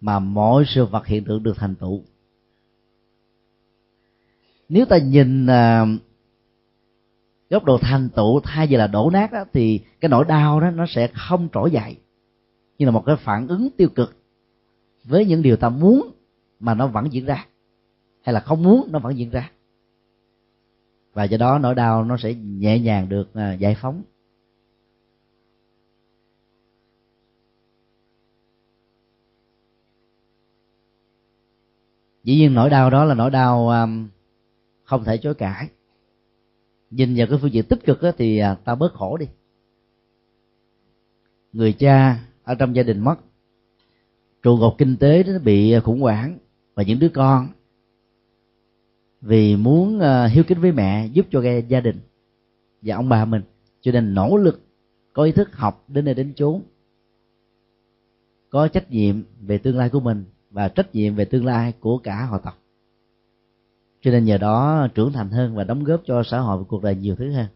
[0.01, 2.03] mà mọi sự vật hiện tượng được thành tựu
[4.69, 6.01] nếu ta nhìn uh,
[7.51, 10.71] góc độ thành tựu thay vì là đổ nát đó, thì cái nỗi đau đó
[10.71, 11.97] nó sẽ không trỗi dậy
[12.79, 14.17] như là một cái phản ứng tiêu cực
[15.05, 16.11] với những điều ta muốn
[16.61, 17.47] mà nó vẫn diễn ra
[18.23, 19.51] hay là không muốn nó vẫn diễn ra.
[21.13, 24.03] Và do đó nỗi đau nó sẽ nhẹ nhàng được à, giải phóng.
[32.25, 34.09] Dĩ nhiên nỗi đau đó là nỗi đau um,
[34.89, 35.69] không thể chối cãi.
[36.91, 39.27] Nhìn vào cái phương diện tích cực đó, thì à, ta bớt khổ đi.
[41.53, 43.17] Người cha ở trong gia đình mất.
[44.43, 46.39] Trụ cột kinh tế nó bị à, khủng hoảng.
[46.75, 47.49] Và những đứa con
[49.21, 52.01] vì muốn à, hiếu kính với mẹ giúp cho gia đình
[52.83, 53.43] và ông bà mình.
[53.81, 54.61] Cho nên nỗ lực
[55.13, 56.63] có ý thức học đến nơi đến chốn.
[58.51, 61.99] Có trách nhiệm về tương lai của mình và trách nhiệm về tương lai của
[61.99, 62.59] cả họ tộc
[64.01, 66.83] cho nên nhờ đó trưởng thành hơn và đóng góp cho xã hội và cuộc
[66.83, 67.47] đời nhiều thứ hơn.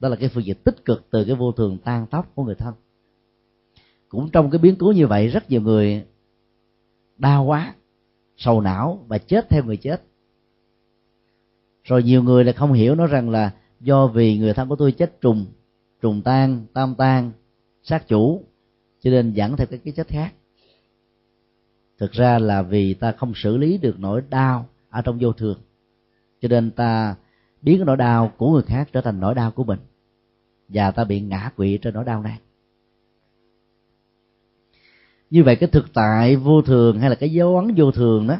[0.00, 2.54] Đó là cái phương diện tích cực từ cái vô thường tan tóc của người
[2.54, 2.74] thân.
[4.08, 6.04] Cũng trong cái biến cố như vậy rất nhiều người
[7.16, 7.74] đau quá
[8.36, 10.02] sầu não và chết theo người chết.
[11.84, 14.92] Rồi nhiều người lại không hiểu nó rằng là do vì người thân của tôi
[14.92, 15.46] chết trùng
[16.02, 17.32] trùng tan tam tan
[17.82, 18.44] sát chủ
[19.00, 20.34] cho nên dẫn theo cái, cái chết khác.
[21.98, 25.58] Thực ra là vì ta không xử lý được nỗi đau ở trong vô thường.
[26.40, 27.14] Cho nên ta
[27.62, 29.78] biến cái nỗi đau của người khác trở thành nỗi đau của mình.
[30.68, 32.38] Và ta bị ngã quỵ trên nỗi đau này.
[35.30, 38.36] Như vậy cái thực tại vô thường hay là cái dấu ấn vô thường đó,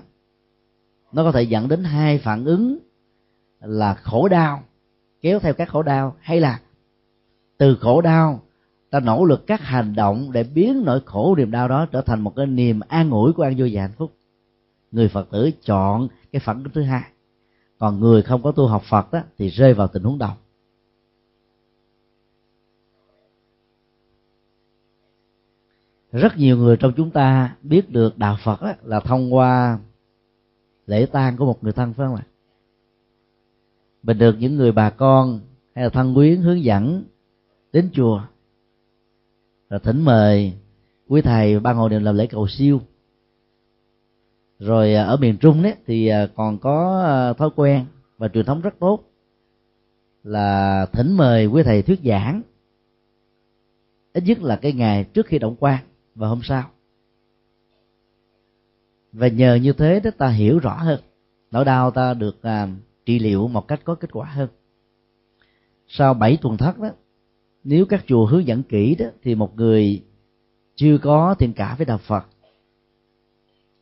[1.13, 2.79] nó có thể dẫn đến hai phản ứng
[3.61, 4.63] là khổ đau,
[5.21, 6.61] kéo theo các khổ đau, hay là
[7.59, 8.43] từ khổ đau,
[8.91, 12.21] ta nỗ lực các hành động để biến nỗi khổ niềm đau đó trở thành
[12.21, 14.17] một cái niềm an ủi của an vui và hạnh phúc
[14.95, 17.03] người phật tử chọn cái phản ứng thứ hai.
[17.79, 20.31] Còn người không có tu học phật đó thì rơi vào tình huống đầu.
[26.13, 29.79] Rất nhiều người trong chúng ta biết được đạo phật đó, là thông qua
[30.87, 32.27] lễ tang của một người thân phải không ạ?
[34.03, 35.41] Mình được những người bà con
[35.75, 37.05] hay là thân quyến hướng dẫn
[37.73, 38.23] đến chùa
[39.71, 40.53] rồi thỉnh mời
[41.09, 42.81] quý thầy ban hội đều làm lễ cầu siêu
[44.65, 47.85] rồi à, ở miền trung đấy thì à, còn có à, thói quen
[48.19, 49.05] và truyền thống rất tốt
[50.23, 52.43] là thỉnh mời quý thầy thuyết giảng.
[54.13, 56.71] Ít nhất là cái ngày trước khi động quan và hôm sau.
[59.13, 61.01] Và nhờ như thế đó ta hiểu rõ hơn.
[61.51, 62.69] Nỗi đau ta được à,
[63.07, 64.49] trị liệu một cách có kết quả hơn.
[65.89, 66.91] Sau bảy tuần thất đó
[67.65, 70.03] nếu các chùa hướng dẫn kỹ đó thì một người
[70.75, 72.27] chưa có thiện cả với đạo phật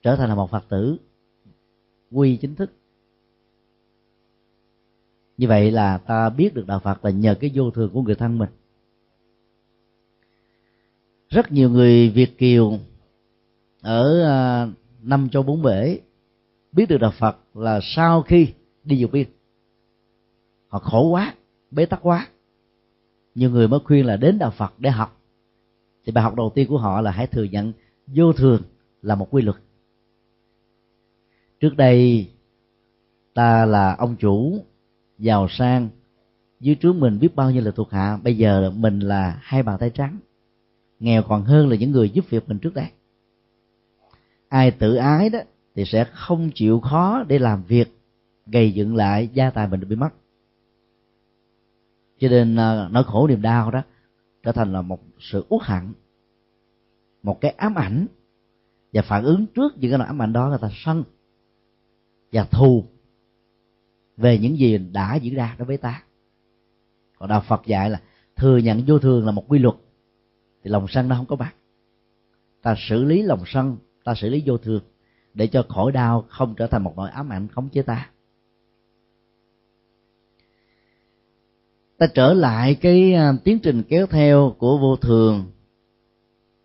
[0.03, 0.97] trở thành là một phật tử
[2.11, 2.71] quy chính thức.
[5.37, 8.15] Như vậy là ta biết được đạo phật là nhờ cái vô thường của người
[8.15, 8.51] thân mình.
[11.29, 12.79] Rất nhiều người việt kiều
[13.83, 14.69] ở à,
[15.03, 15.99] năm châu bốn bể
[16.73, 18.49] biết được đạo phật là sau khi
[18.85, 19.27] đi dục biên.
[20.69, 21.35] Họ khổ quá,
[21.71, 22.29] bế tắc quá.
[23.35, 25.21] Nhiều người mới khuyên là đến đạo phật để học.
[26.05, 27.73] Thì bài học đầu tiên của họ là hãy thừa nhận
[28.07, 28.63] vô thường
[29.03, 29.57] là một quy luật
[31.63, 32.31] trước đây,
[33.35, 34.65] ta là ông chủ,
[35.19, 35.89] giàu sang,
[36.61, 39.79] dưới trước mình biết bao nhiêu là thuộc hạ, bây giờ mình là hai bàn
[39.79, 40.19] tay trắng.
[40.99, 42.87] Nghèo còn hơn là những người giúp việc mình trước đây.
[44.49, 45.39] Ai tự ái đó
[45.75, 47.99] thì sẽ không chịu khó để làm việc,
[48.47, 50.11] gây dựng lại gia tài mình bị mất.
[52.19, 53.83] Cho nên à, nỗi khổ niềm đau đó
[54.43, 55.93] trở thành là một sự uất hận,
[57.23, 58.07] một cái ám ảnh.
[58.93, 61.05] Và phản ứng trước những cái nỗi ám ảnh đó người ta sân
[62.33, 62.85] và thù
[64.17, 66.03] về những gì đã diễn ra đối với ta.
[67.19, 68.01] Còn đạo phật dạy là
[68.37, 69.75] thừa nhận vô thường là một quy luật,
[70.65, 71.55] thì lòng sân nó không có mặt
[72.63, 74.83] ta xử lý lòng sân, ta xử lý vô thường,
[75.35, 78.11] để cho khổ đau không trở thành một nỗi ám ảnh khống chế ta.
[81.99, 85.45] Ta trở lại cái à, tiến trình kéo theo của vô thường,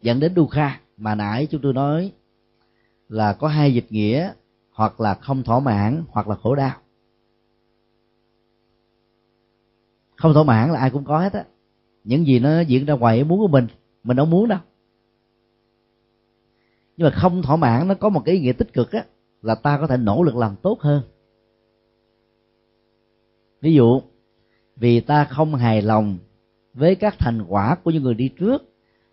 [0.01, 0.79] dẫn đến kha.
[0.97, 2.11] Mà nãy chúng tôi nói
[3.09, 4.33] là có hai dịch nghĩa
[4.77, 6.71] hoặc là không thỏa mãn, hoặc là khổ đau.
[10.15, 11.45] Không thỏa mãn là ai cũng có hết á.
[12.03, 13.67] Những gì nó diễn ra ngoài ý muốn của mình
[14.03, 14.59] mình đâu muốn đâu.
[16.97, 19.05] Nhưng mà không thỏa mãn, nó có một cái ý nghĩa tích cực á,
[19.41, 21.03] là ta có thể nỗ lực làm tốt hơn.
[23.61, 24.01] Ví dụ,
[24.75, 26.17] vì ta không hài lòng
[26.73, 28.63] với các thành quả của những người đi trước,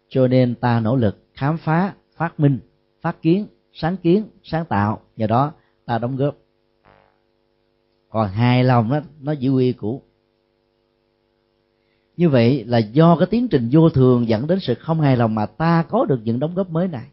[0.09, 2.59] cho nên ta nỗ lực khám phá, phát minh,
[3.01, 5.53] phát kiến sáng kiến, sáng tạo nhờ đó
[5.85, 6.37] ta đóng góp.
[8.09, 10.03] Còn hài lòng đó nó giữ quy cũ
[12.17, 15.35] như vậy là do cái tiến trình vô thường dẫn đến sự không hài lòng
[15.35, 17.09] mà ta có được những đóng góp mới này.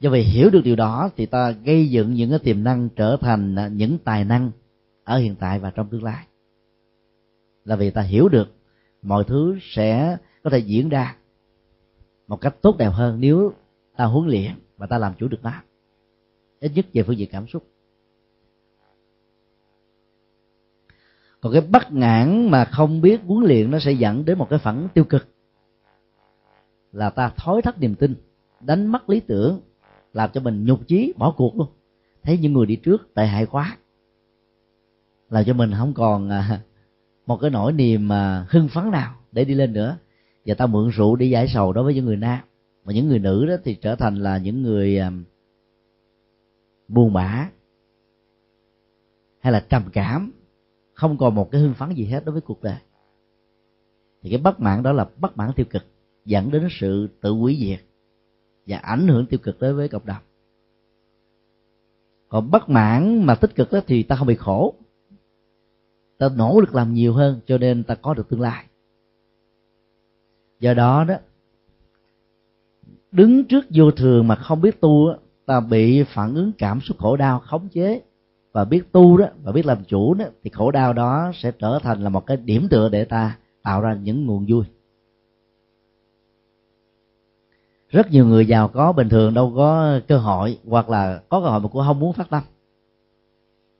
[0.00, 3.16] Do vậy hiểu được điều đó thì ta gây dựng những cái tiềm năng trở
[3.20, 4.50] thành à, những tài năng
[5.04, 6.26] ở hiện tại và trong tương lai.
[7.64, 8.54] Là vì ta hiểu được
[9.02, 11.16] mọi thứ sẽ có thể diễn ra
[12.26, 13.52] một cách tốt đẹp hơn nếu
[13.96, 15.52] ta huấn luyện và ta làm chủ được nó.
[16.60, 17.66] Ít nhất về phương diện cảm xúc.
[21.40, 24.58] Còn cái bất ngãn mà không biết huấn luyện nó sẽ dẫn đến một cái
[24.58, 25.28] phản tiêu cực
[26.92, 28.14] là ta thối thất niềm tin,
[28.60, 29.60] đánh mất lý tưởng,
[30.12, 31.68] làm cho mình nhục chí, bỏ cuộc luôn.
[32.22, 33.76] Thấy những người đi trước tệ hại quá,
[35.30, 36.60] làm cho mình không còn à,
[37.26, 39.96] một cái nỗi niềm mà hưng phấn nào để đi lên nữa
[40.46, 42.40] và ta mượn rượu để giải sầu đối với những người nam.
[42.84, 45.12] Mà những người nữ đó thì trở thành là những người à,
[46.88, 47.50] buồn bã
[49.38, 50.32] hay là trầm cảm,
[50.94, 52.78] không còn một cái hưng phấn gì hết đối với cuộc đời.
[54.22, 55.84] Thì cái bất mãn đó là bất mãn tiêu cực,
[56.24, 57.80] dẫn đến sự tự hủy diệt
[58.66, 60.22] và ảnh hưởng tiêu cực đối với cộng đồng.
[62.28, 64.74] Còn bất mãn mà tích cực đó thì ta không bị khổ.
[66.18, 68.64] Ta nỗ lực làm nhiều hơn cho nên ta có được tương lai
[70.64, 71.14] do đó đó,
[73.12, 75.14] đứng trước vô thường mà không biết tu
[75.46, 78.02] ta bị phản ứng cảm xúc khổ đau khống chế.
[78.52, 81.78] Và biết tu đó, và biết làm chủ đó, thì khổ đau đó sẽ trở
[81.82, 84.64] thành là một cái điểm tựa để ta tạo ra những nguồn vui.
[87.88, 91.46] Rất nhiều người giàu có bình thường đâu có cơ hội, hoặc là có cơ
[91.46, 92.42] hội mà cũng không muốn phát tâm.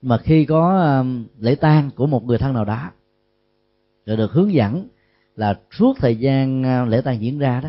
[0.02, 2.90] Mà khi có um, lễ tang của một người thân nào đó,
[4.06, 4.88] rồi được hướng dẫn
[5.36, 7.68] là suốt thời gian à, lễ tang diễn ra đó,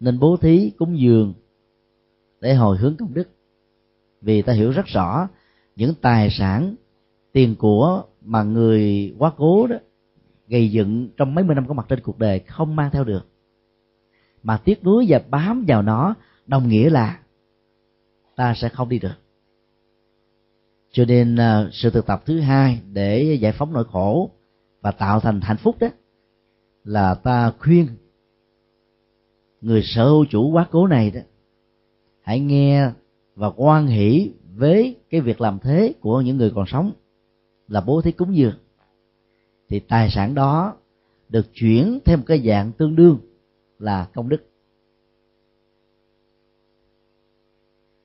[0.00, 1.34] nên bố thí cúng dường
[2.40, 3.28] để hồi hướng công đức.
[4.20, 5.28] Vì ta hiểu rất rõ
[5.76, 6.74] những tài sản,
[7.32, 9.76] tiền của mà người quá cố đó,
[10.48, 13.26] gây dựng trong mấy mươi năm có mặt trên cuộc đời không mang theo được.
[14.42, 16.14] Mà tiếc nuối và bám vào nó,
[16.46, 17.20] đồng nghĩa là
[18.36, 19.14] ta sẽ không đi được.
[20.90, 24.30] Cho nên à, sự thực tập thứ hai để giải phóng nỗi khổ
[24.80, 25.88] và tạo thành hạnh phúc đó
[26.86, 27.88] là ta khuyên.
[29.60, 31.20] Người sở hữu chủ quá cố này đó
[32.22, 32.90] hãy nghe
[33.34, 36.92] và quan hỷ với cái việc làm thế của những người còn sống
[37.68, 38.54] là bố thí cúng dường.
[39.68, 40.76] Thì tài sản đó
[41.28, 43.18] được chuyển thêm một cái dạng tương đương
[43.78, 44.50] là công đức.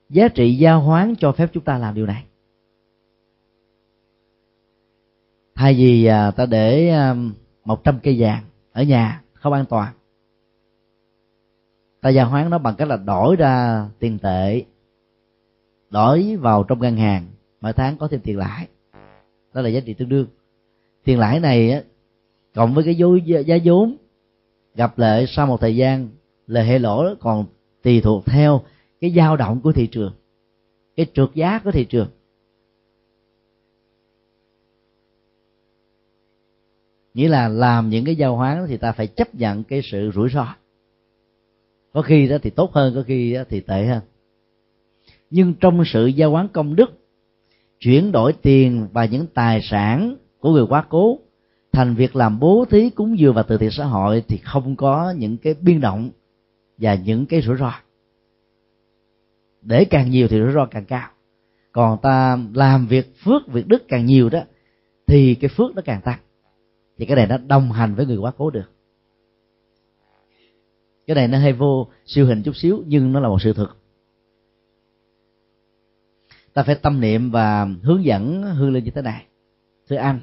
[0.08, 2.24] Giá trị giao hoán cho phép chúng ta làm điều này.
[5.54, 7.16] Thay vì à, ta để à,
[7.64, 9.92] một trăm cây vàng ở nhà, không an toàn.
[12.00, 14.64] Ta gia hoán nó bằng cách là đổi ra tiền tệ,
[15.90, 17.26] đổi vào trong ngân hàng,
[17.60, 18.66] mỗi tháng có thêm tiền lãi.
[19.54, 20.26] Đó là giá trị tương đương.
[21.04, 21.84] Tiền lãi này
[22.54, 23.96] cộng với cái dối giá vốn,
[24.74, 26.08] gặp lệ sau một thời gian,
[26.46, 27.44] lệ hay lỗ còn
[27.82, 28.60] tùy thuộc theo
[29.00, 30.12] cái dao động của thị trường,
[30.96, 32.08] cái trượt giá của thị trường.
[37.14, 40.28] Nghĩa là làm những cái giao hoán thì ta phải chấp nhận cái sự rủi
[40.30, 40.54] ro.
[41.92, 44.00] Có khi đó thì tốt hơn, có khi đó thì tệ hơn.
[45.30, 46.90] Nhưng trong sự giao hoán công đức,
[47.80, 51.18] chuyển đổi tiền và những tài sản của người quá cố
[51.72, 55.14] thành việc làm bố thí cúng dường và từ thiện xã hội thì không có
[55.18, 56.10] những cái biên động
[56.78, 57.72] và những cái rủi ro.
[59.62, 61.08] Để càng nhiều thì rủi ro càng cao.
[61.72, 64.40] Còn ta làm việc phước, việc đức càng nhiều đó,
[65.06, 66.18] thì cái phước nó càng tăng
[66.98, 68.70] thì cái này nó đồng hành với người quá cố được.
[71.06, 73.82] Cái này nó hơi vô siêu hình chút xíu, nhưng nó là một sự thực
[76.52, 79.26] ta phải tâm niệm và hướng dẫn hương linh như thế này.
[79.88, 80.20] Thưa anh,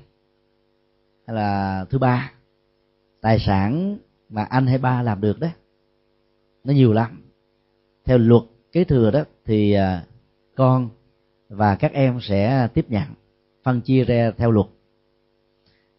[1.28, 2.32] hay là thứ ba,
[3.22, 3.97] tài sản
[4.30, 5.47] mà anh hay ba làm được đó,
[6.63, 7.32] nó nhiều lắm.
[8.05, 10.05] Theo luật kế thừa đó, thì à,
[10.55, 10.89] con
[11.49, 13.07] và các em sẽ tiếp nhận,
[13.63, 14.67] phân chia ra theo luật.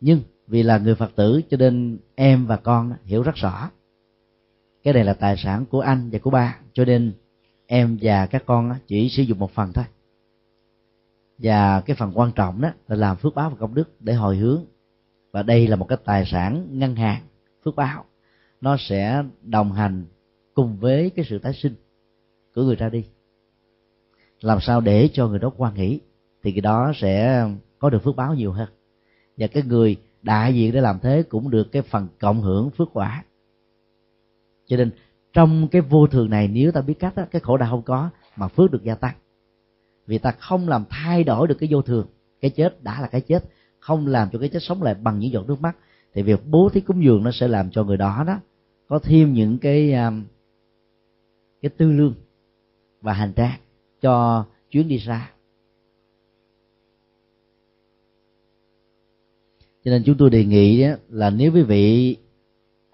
[0.01, 3.71] Nhưng vì là người phật tử, cho nên em và con hiểu rất rõ.
[4.83, 7.13] Cái này là tài sản của anh và của ba, cho nên
[7.67, 9.85] em và các con chỉ sử dụng một phần thôi.
[11.39, 14.37] Và cái phần quan trọng đó là làm phước báo và công đức để hồi
[14.37, 14.65] hướng.
[15.33, 17.23] Và đây là một cái tài sản ngân hàng,
[17.65, 18.05] phước báo.
[18.61, 20.05] Nó sẽ đồng hành
[20.55, 21.75] cùng với cái sự tái sinh
[22.55, 23.05] của người ra đi.
[24.41, 26.01] Làm sao để cho người đó quan nghĩ
[26.43, 27.45] thì cái đó sẽ
[27.79, 28.69] có được phước báo nhiều hơn.
[29.37, 32.89] Và cái người đại diện để làm thế cũng được cái phần cộng hưởng phước
[32.93, 33.25] quả.
[34.67, 34.91] Cho nên
[35.33, 38.11] trong cái vô thường này nếu ta biết cách đó, cái khổ đau không có
[38.37, 39.15] mà phước được gia tăng.
[40.07, 42.07] Vì ta không làm thay đổi được cái vô thường
[42.41, 43.45] cái chết đã là cái chết
[43.79, 45.77] không làm cho cái chết sống lại bằng những giọt nước mắt
[46.15, 48.39] thì việc bố thí cúng dường nó sẽ làm cho người đó đó
[48.89, 50.25] có thêm những cái um,
[51.63, 52.15] cái tư lương
[53.01, 53.59] và hành trang
[54.01, 55.31] cho chuyến đi xa
[59.85, 62.17] cho nên chúng tôi đề nghị đó là nếu quý vị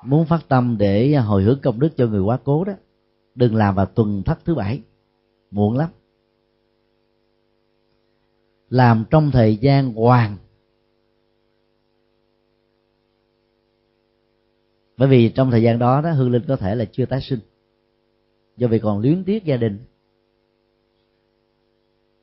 [0.04, 2.72] muốn phát tâm để hồi hướng công đức cho người quá cố đó,
[3.34, 4.80] đừng làm vào tuần thất thứ bảy,
[5.50, 5.90] muộn lắm.
[8.70, 10.36] Làm trong thời gian hoàng.
[14.96, 17.38] Bởi vì trong thời gian đó đó, hương linh có thể là chưa tái sinh.
[18.56, 19.78] Do vì còn luyến tiếc gia đình.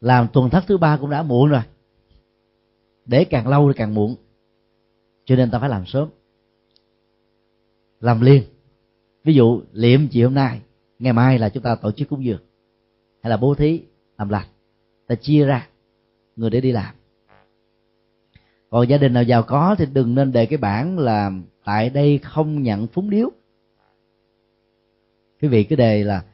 [0.02, 1.62] Làm tuần thất thứ ba cũng đã muộn rồi.
[3.06, 4.16] Để càng lâu thì càng muộn
[5.26, 6.10] cho nên ta phải làm sớm.
[8.00, 8.44] Làm liền.
[9.24, 10.62] Ví dụ, liệm chiều hôm nay,
[11.00, 12.42] ngày mai là chúng ta tổ chức cúng dường.
[13.22, 13.82] Hay là bố thí,
[14.18, 14.48] làm lành.
[15.08, 15.68] Ta chia ra,
[16.36, 16.96] người để đi làm.
[18.70, 21.32] Còn gia đình nào giàu có thì đừng nên đề cái bản là
[21.64, 23.30] tại đây không nhận phúng điếu.
[25.42, 26.26] Quý vị cứ đề là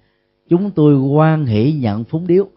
[0.50, 2.50] chúng tôi quan hỷ nhận phúng điếu.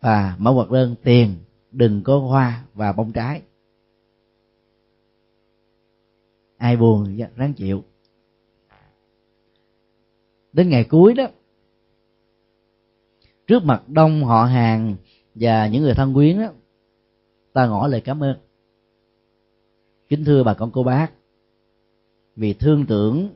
[0.00, 1.34] Và mở hoạt đơn tiền
[1.72, 3.42] đừng có hoa và bông trái.
[6.56, 7.84] Ai buồn ráng chịu.
[10.52, 11.26] Đến ngày cuối đó,
[13.46, 14.96] trước mặt đông họ hàng
[15.34, 16.48] và những người thân quyến đó,
[17.52, 18.36] ta ngỏ lời cảm ơn.
[20.08, 21.12] Kính thưa bà con cô bác,
[22.36, 23.28] vì thương tưởng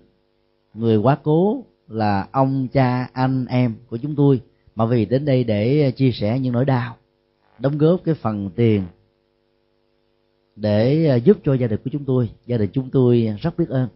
[0.74, 4.41] người quá cố là ông, cha, anh, em của chúng tôi,
[4.74, 6.97] mà vì đến đây để chia sẻ những nỗi đau
[7.59, 8.83] đóng góp cái phần tiền
[10.57, 12.31] để à, giúp cho gia đình của chúng tôi.
[12.47, 13.89] Gia đình chúng tôi rất biết ơn,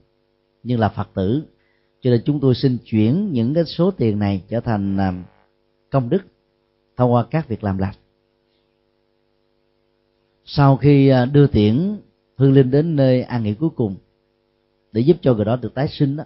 [0.62, 1.42] nhưng là phật tử.
[2.00, 5.12] Cho nên chúng tôi xin chuyển những cái số tiền này trở thành à,
[5.90, 6.22] công đức
[6.96, 7.94] thông qua các việc làm lành.
[10.44, 11.96] Sau khi à, đưa tiễn
[12.36, 13.96] hương linh đến nơi an nghỉ cuối cùng
[14.92, 16.24] để giúp cho người đó được tái sinh đó,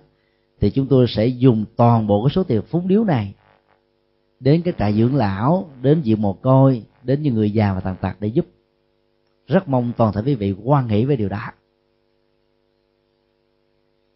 [0.60, 3.34] thì chúng tôi sẽ dùng toàn bộ cái số tiền phúng điếu này
[4.40, 7.96] đến cái trại dưỡng lão, đến viện mồ côi đến những người già và tàn
[8.00, 8.46] tật để giúp.
[9.46, 11.50] Rất mong toàn thể quý vị quan hỷ với điều đó.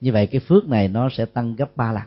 [0.00, 2.02] Như vậy cái phước này nó sẽ tăng gấp ba lần.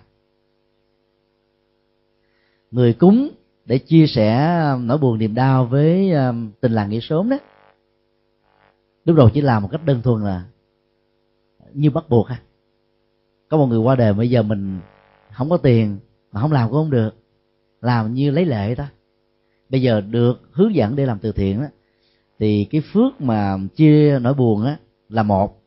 [2.71, 3.29] Người cúng
[3.65, 7.38] để chia sẻ um, nỗi buồn niềm đau với um, tình làng nghĩa sớm đó.
[9.05, 10.45] Lúc đầu chỉ làm một cách đơn thuần là
[11.73, 12.41] như bắt buộc ha.
[13.49, 14.79] Có một người qua đời bây giờ mình
[15.32, 15.97] không có tiền
[16.32, 17.15] mà không làm cũng không được.
[17.82, 18.86] Làm như lấy lệ đó
[19.72, 21.67] bây giờ được hướng dẫn để làm từ thiện đó,
[22.39, 24.78] thì cái phước mà chia nỗi buồn á
[25.09, 25.61] là một.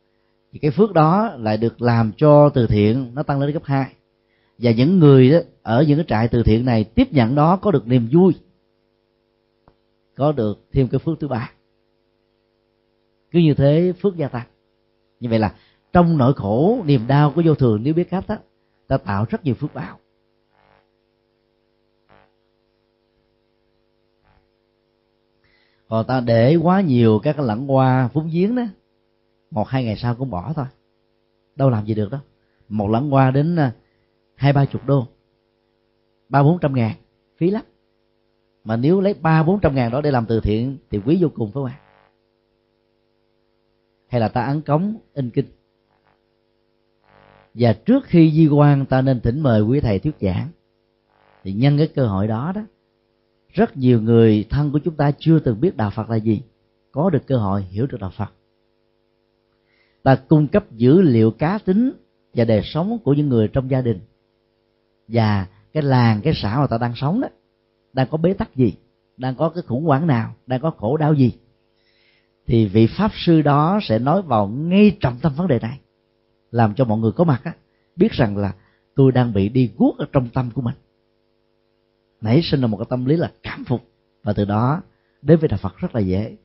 [0.51, 3.93] Thì cái phước đó lại được làm cho từ thiện nó tăng lên gấp hai.
[4.57, 7.71] Và những người đó ở những cái trại từ thiện này tiếp nhận đó có
[7.71, 8.33] được niềm vui,
[10.15, 11.51] có được thêm cái phước thứ ba.
[13.31, 14.47] Cứ như thế phước gia tăng.
[15.19, 15.55] Như vậy là
[15.93, 18.37] trong nỗi khổ, niềm đau của vô thường, nếu biết cách đó,
[18.87, 19.99] ta tạo rất nhiều phước báo.
[25.87, 28.63] Còn ta để quá nhiều các cái lẵng hoa phúng giếng đó.
[29.51, 30.65] Một, hai ngày sau cũng bỏ thôi.
[31.55, 32.19] Đâu làm gì được đó
[32.69, 33.71] một lẵng hoa đến à,
[34.35, 35.07] hai, ba chục đô.
[36.29, 36.95] Ba, bốn trăm ngàn.
[37.37, 37.63] Phí lắm.
[38.63, 41.29] Mà nếu lấy ba, bốn trăm ngàn đó để làm từ thiện thì quý vô
[41.35, 41.79] cùng phải không ạ?
[44.07, 45.45] Hay là ta ấn cống, in kinh?
[47.53, 50.47] Và trước khi di quan ta nên thỉnh mời quý thầy thuyết giảng.
[51.43, 52.61] Thì nhân cái cơ hội đó đó
[53.55, 56.41] rất nhiều người thân của chúng ta chưa từng biết đạo phật là gì.
[56.91, 58.33] Có được cơ hội hiểu được đạo phật.
[60.03, 61.91] Ta cung cấp dữ liệu cá tính
[62.33, 63.99] và đời sống của những người trong gia đình.
[65.07, 67.27] Và cái làng, cái xã mà ta đang sống đó,
[67.93, 68.73] đang có bế tắc gì?
[69.17, 70.35] Đang có cái khủng hoảng nào?
[70.47, 71.31] Đang có khổ đau gì?
[72.47, 75.79] Thì vị pháp sư đó sẽ nói vào ngay trọng tâm vấn đề này,
[76.51, 77.53] làm cho mọi người có mặt á,
[77.95, 78.53] biết rằng là
[78.95, 80.75] tôi đang bị đi guốc ở trong tâm của mình
[82.25, 83.81] nảy sinh ra một cái tâm lý là cảm phục.
[84.23, 84.81] Và từ đó
[85.21, 86.37] đến với đạo phật rất là dễ.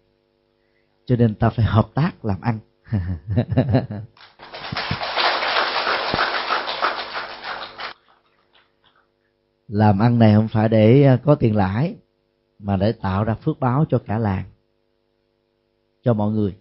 [1.07, 2.59] Cho nên ta phải hợp tác làm ăn.
[9.69, 11.95] Làm ăn này không phải để à, có tiền lãi,
[12.59, 14.45] mà để tạo ra phước báo cho cả làng,
[16.03, 16.57] cho mọi người.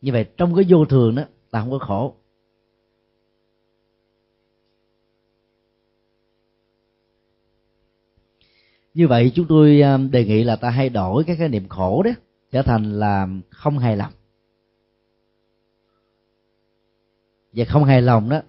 [0.00, 2.14] Như vậy, trong cái vô thường đó, ta không có khổ.
[8.96, 12.02] Như vậy chúng tôi à, đề nghị là ta hay đổi cái khái niệm khổ
[12.02, 12.10] đó
[12.50, 14.12] trở thành là không hài lòng.
[17.52, 18.42] Và không hài lòng đó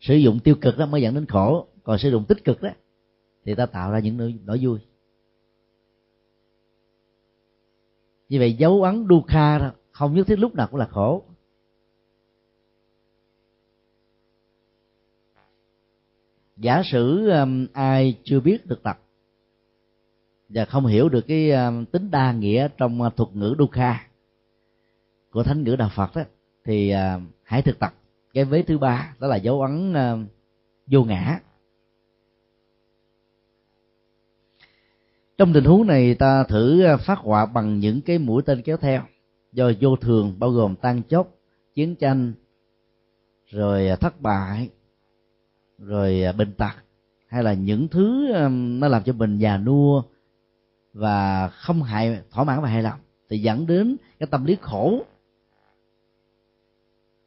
[0.00, 2.70] sử dụng tiêu cực đó mới dẫn đến khổ còn sử dụng tích cực đó
[3.44, 4.78] thì ta tạo ra những nỗi, vui.
[8.28, 11.24] Như vậy dấu ấn dukkha không nhất thiết lúc nào cũng là khổ.
[16.56, 19.00] Giả sử um, ai chưa biết được tập
[20.48, 24.06] và không hiểu được cái ờ, tính đa nghĩa trong ờ, thuật ngữ dukkha
[25.30, 26.22] của thánh ngữ đạo phật đó
[26.64, 27.94] thì ờ, hãy thực tập.
[28.34, 29.94] Cái vế thứ ba, đó là dấu ấn
[30.86, 31.40] vô ngã.
[35.38, 39.02] Trong tình huống này ta thử phát họa bằng những cái mũi tên kéo theo
[39.52, 41.34] do vô thường bao gồm tan chốc,
[41.74, 42.32] chiến tranh,
[43.50, 44.68] rồi thất bại,
[45.78, 46.74] rồi bệnh tật,
[47.26, 50.02] hay là những thứ nó làm cho mình già nua
[50.98, 55.02] và không hại, thỏa mãn và hài lòng, thì dẫn đến cái tâm lý khổ.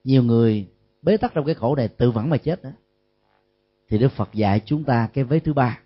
[0.04, 0.68] Nhiều người
[1.02, 2.70] bế tắc trong cái khổ này, tự vẫn mà chết đó
[3.92, 5.80] thì đức phật dạy chúng ta cái vế thứ ba.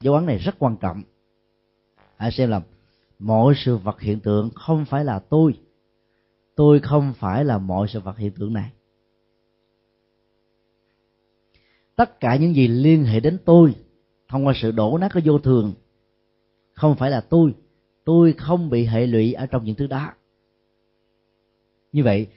[0.00, 1.02] Dấu ấn này rất quan trọng.
[2.16, 2.60] Hãy xem là
[3.18, 5.54] mọi sự vật hiện tượng không phải là tôi.
[6.54, 8.70] Tôi không phải là mọi sự vật hiện tượng này.
[11.96, 13.74] Tất cả những gì liên hệ đến tôi
[14.28, 15.72] thông qua sự đổ nát của vô thường
[16.80, 17.54] không phải là tôi.
[18.04, 20.12] Tôi không bị hệ lụy ở trong những thứ đó.
[21.92, 22.28] Như vậy,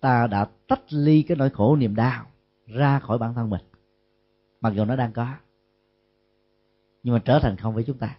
[0.00, 2.26] ta đã tách ly cái nỗi khổ niềm đau
[2.66, 3.60] ra khỏi bản thân mình.
[4.60, 5.34] Mặc dù nó đang có,
[7.02, 8.18] nhưng mà trở thành không với chúng ta.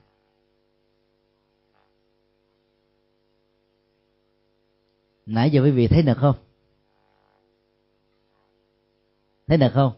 [5.25, 6.35] Nãy giờ quý vị thấy được không?
[9.47, 9.93] Thấy được không?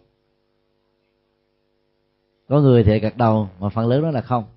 [2.47, 4.54] Có người thì gật đầu, mà phần lớn đó là không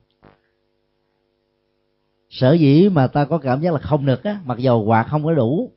[2.31, 5.25] sở dĩ mà ta có cảm giác là không được á mặc dầu quạt không
[5.25, 5.73] có đủ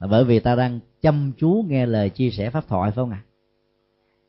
[0.00, 3.10] là bởi vì ta đang chăm chú nghe lời chia sẻ pháp thoại phải không
[3.10, 3.26] ạ à?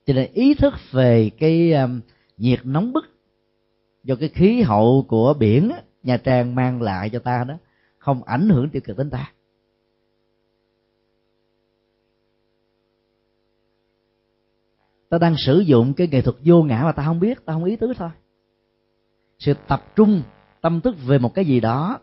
[0.05, 2.01] cho nên ý thức về cái um,
[2.37, 3.05] nhiệt nóng bức
[4.03, 7.57] do cái khí hậu của biển á, nha trang mang lại cho ta đó
[7.97, 9.31] không ảnh hưởng tiêu cực đến ta
[15.09, 17.63] ta đang sử dụng cái nghệ thuật vô ngã mà ta không biết ta không
[17.63, 18.09] ý tứ thôi
[19.39, 20.21] sự tập trung
[20.67, 21.99] tâm thức về một cái gì đó,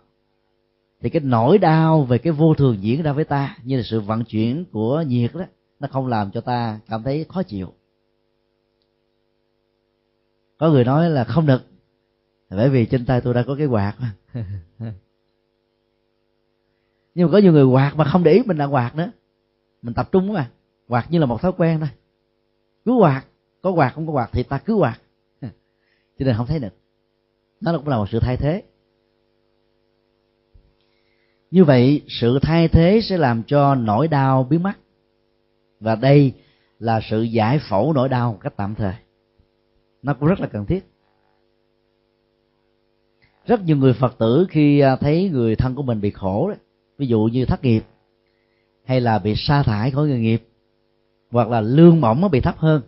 [1.00, 4.00] thì cái nỗi đau về cái vô thường diễn ra với ta, như là sự
[4.00, 5.44] vận chuyển của nhiệt đó,
[5.80, 7.72] nó không làm cho ta cảm thấy khó chịu.
[10.58, 11.62] Có người nói là không được,
[12.50, 13.94] bởi vì trên tay tôi đã có cái quạt.
[13.98, 14.14] Mà
[17.14, 19.10] nhưng mà có nhiều người quạt mà không để ý mình đang quạt nữa.
[19.82, 20.50] Mình tập trung mà
[20.88, 21.88] quạt như là một thói quen thôi.
[22.84, 23.24] Cứ quạt,
[23.62, 24.98] có quạt không có quạt thì ta cứ quạt.
[26.18, 26.83] Cho nên không thấy được
[27.60, 28.62] nó cũng là một sự thay thế.
[31.50, 34.72] Như vậy sự thay thế sẽ làm cho nỗi đau biến mất.
[35.80, 36.32] Và đây
[36.78, 38.94] là sự giải phẫu nỗi đau một cách tạm thời.
[40.02, 40.90] Nó cũng rất là cần thiết.
[43.46, 46.54] Rất nhiều người phật tử khi à, thấy người thân của mình bị khổ đó,
[46.98, 47.84] ví dụ như thất nghiệp
[48.84, 50.48] hay là bị sa thải khỏi nghề nghiệp
[51.30, 52.82] hoặc là lương mỏng nó bị thấp hơn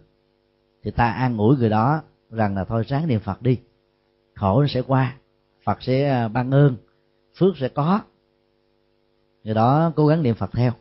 [0.82, 3.58] thì ta an ủi người đó rằng là thôi ráng niệm phật đi
[4.36, 5.18] khổ nó sẽ qua,
[5.64, 6.76] phật sẽ à, ban ơn,
[7.34, 8.00] phước sẽ có.
[9.44, 10.72] Người đó cố gắng niệm phật theo,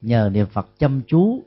[0.00, 1.42] nhờ niệm phật chăm chú.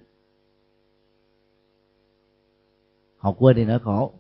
[3.17, 4.13] Họ quên đi nỗi khổ,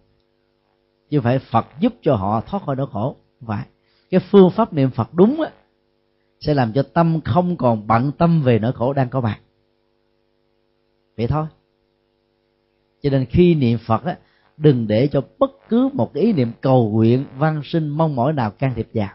[1.09, 3.15] chứ phải phật giúp cho họ thoát khỏi nỗi khổ.
[3.39, 3.65] Không phải,
[4.09, 5.51] cái phương pháp niệm phật đúng á,
[6.39, 9.39] sẽ làm cho tâm không còn bận tâm về nỗi khổ đang có mặt.
[11.17, 11.45] Vậy thôi.
[13.01, 14.17] Cho nên khi niệm phật á
[14.61, 18.51] đừng để cho bất cứ một ý niệm cầu nguyện văn sinh mong mỏi nào
[18.51, 19.09] can thiệp vào.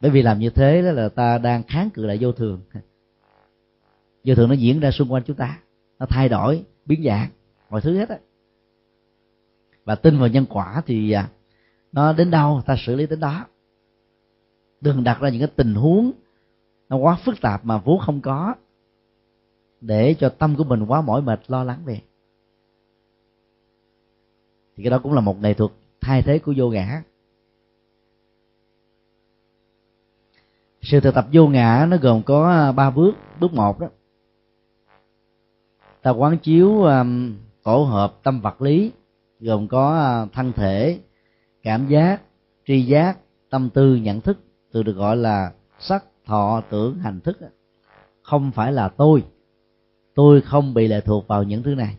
[0.00, 2.60] Bởi vì làm như thế đó là ta đang kháng cự lại vô thường.
[4.24, 5.58] Vô thường nó diễn ra xung quanh chúng ta.
[5.98, 7.28] Nó thay đổi, biến dạng,
[7.70, 8.18] mọi thứ hết á.
[9.84, 11.28] Và tin vào nhân quả thì à,
[11.92, 13.46] nó đến đâu ta xử lý đến đó.
[14.80, 16.12] Đừng đặt ra những cái tình huống
[16.88, 18.54] nó quá phức tạp mà vốn không có
[19.80, 22.00] để cho tâm của mình quá mỏi mệt, lo lắng về
[24.76, 25.70] thì cái đó cũng là một nghệ thuật
[26.00, 27.02] thay thế của vô ngã.
[30.82, 33.12] Sự thực tập vô ngã nó gồm có à, ba bước.
[33.40, 33.88] Bước một đó
[36.06, 38.92] ta quán chiếu um, tổ hợp tâm vật lý
[39.40, 40.98] gồm có à, thân thể
[41.62, 42.22] cảm giác
[42.66, 43.18] tri giác
[43.50, 44.38] tâm tư nhận thức
[44.72, 47.38] từ được gọi là sắc thọ tưởng hành thức
[48.22, 49.24] không phải là tôi.
[50.14, 51.96] Tôi không bị lệ thuộc vào những thứ này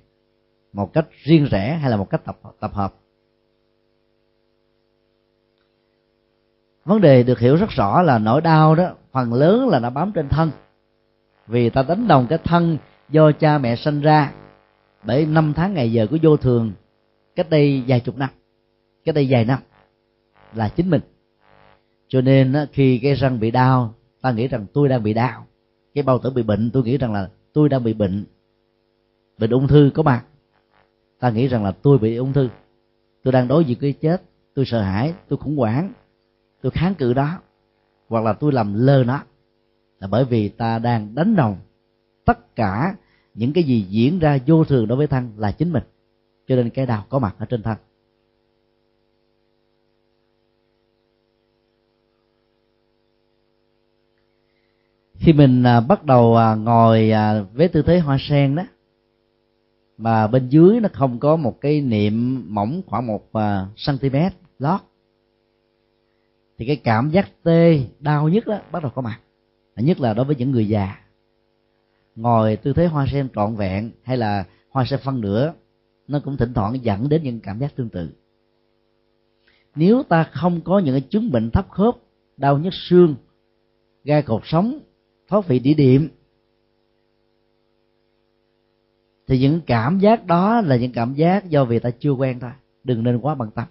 [0.77, 2.93] một cách riêng rẽ hay là một cách tập tập hợp?
[6.85, 10.11] Vấn đề được hiểu rất rõ là nỗi đau đó, phần lớn là nó bám
[10.15, 10.51] trên thân.
[11.47, 12.77] Vì ta đánh đồng cái thân
[13.09, 14.33] do cha mẹ sinh ra
[15.03, 16.71] bởi năm tháng ngày giờ của vô thường,
[17.35, 18.29] cách đây vài chục năm,
[19.05, 19.59] cách đây vài năm
[20.53, 21.01] là chính mình.
[22.07, 25.47] Cho nên khi cái răng bị đau, ta nghĩ rằng tôi đang bị đau.
[25.93, 28.25] Cái bao tử bị bệnh, tôi nghĩ rằng là tôi đang bị bệnh.
[29.37, 30.23] Bệnh ung thư có mặt
[31.19, 32.49] ta nghĩ rằng là tôi bị ung thư.
[33.23, 34.21] Tôi đang đối diện với chết.
[34.53, 35.93] Tôi sợ hãi, tôi khủng hoảng.
[36.61, 37.39] Tôi kháng cự đó
[38.07, 39.23] hoặc là tôi làm lơ nó.
[39.99, 41.57] Là bởi vì ta đang đánh đồng
[42.25, 42.95] tất cả
[43.33, 45.83] những cái gì diễn ra vô thường đối với thân là chính mình.
[46.47, 47.77] Cho nên cái đau có mặt ở trên thân.
[55.19, 58.63] Khi mình à, bắt đầu à, ngồi à, với tư thế hoa sen đó
[59.97, 64.15] mà bên dưới nó không có một cái niệm mỏng khoảng một à, cm
[64.59, 64.81] lót.
[66.57, 69.19] Thì cái cảm giác tê, đau nhất đó, bắt đầu có mặt.
[69.75, 70.97] Nhất là đối với những người già.
[72.15, 75.53] Ngồi tư thế hoa sen trọn vẹn hay là hoa sen phân nửa,
[76.07, 78.09] nó cũng thỉnh thoảng dẫn đến những cảm giác tương tự.
[79.75, 81.95] Nếu ta không có những cái chứng bệnh thấp khớp,
[82.37, 83.15] đau nhức xương,
[84.03, 84.79] gai cột sống,
[85.27, 86.09] thoát vị đĩa điểm
[89.27, 92.51] thì những cảm giác đó là những cảm giác do vì ta chưa quen thôi.
[92.83, 93.65] Đừng nên quá bận tâm.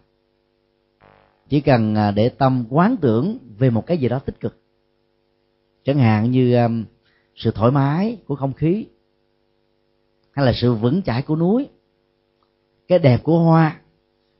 [1.48, 4.60] Chỉ cần à, để tâm quán tưởng về một cái gì đó tích cực.
[5.84, 6.68] Chẳng hạn như à,
[7.36, 8.86] sự thoải mái của không khí,
[10.32, 11.68] hay là sự vững chãi của núi,
[12.88, 13.80] cái đẹp của hoa,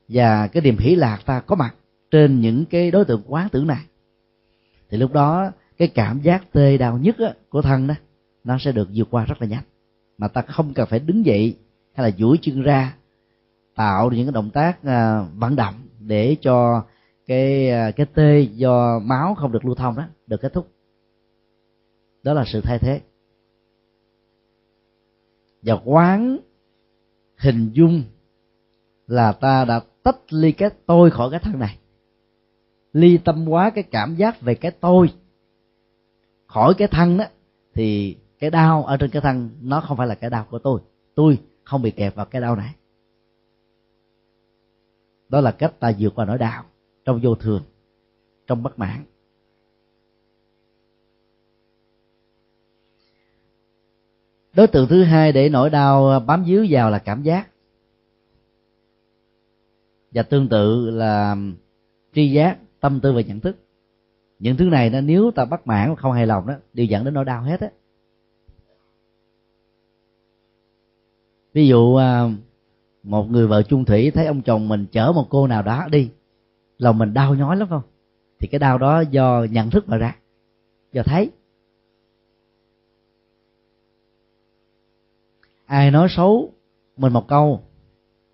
[0.07, 1.75] và cái niềm hỷ lạc ta có mặt
[2.11, 3.85] trên những cái đối tượng quán tưởng này,
[4.89, 7.15] thì lúc đó cái cảm giác tê đau nhất
[7.49, 7.95] của thân đó,
[8.43, 9.63] nó sẽ được vượt qua rất là nhanh
[10.17, 11.57] mà ta không cần phải đứng dậy
[11.93, 12.95] hay là duỗi chân ra,
[13.75, 16.83] tạo những cái động tác à, vận động để cho
[17.25, 20.67] cái à, cái tê do máu không được lưu thông đó, được kết thúc.
[22.23, 23.01] Đó là sự thay thế.
[25.61, 26.37] Và quán
[27.37, 28.03] hình dung
[29.07, 31.77] là ta đã tách ly cái tôi khỏi cái thân này.
[32.93, 35.09] Ly tâm hóa cái cảm giác về cái tôi
[36.47, 37.25] khỏi cái thân đó,
[37.73, 40.81] thì cái đau ở trên cái thân, nó không phải là cái đau của tôi.
[41.15, 42.75] Tôi không bị kẹp vào cái đau này.
[45.29, 46.63] Đó là cách ta vượt qua nỗi đau
[47.05, 47.63] trong vô thường,
[48.47, 49.03] trong bất mãn.
[54.53, 57.49] Đối tượng thứ hai để nỗi đau bám víu vào là cảm giác.
[60.11, 61.35] Và tương tự là
[62.13, 63.57] tri giác, tâm tư và nhận thức.
[64.39, 67.13] Những thứ này nó nếu ta bất mãn, không hài lòng đó, đều dẫn đến
[67.13, 67.69] nỗi đau hết á.
[71.57, 72.29] Ví dụ à,
[73.03, 76.09] một người vợ chung thủy thấy ông chồng mình chở một cô nào đó đi,
[76.77, 77.81] lòng mình đau nhói lắm không?
[78.39, 80.15] Thì cái đau đó do nhận thức mà ra,
[80.93, 81.31] do thấy.
[85.65, 86.53] Ai nói xấu
[86.97, 87.61] mình một câu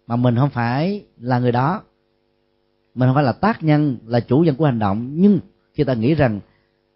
[0.07, 1.83] mà mình không phải là người đó,
[2.95, 5.11] mình không phải là tác nhân, là chủ nhân của hành động.
[5.13, 5.39] Nhưng
[5.73, 6.39] khi ta nghĩ rằng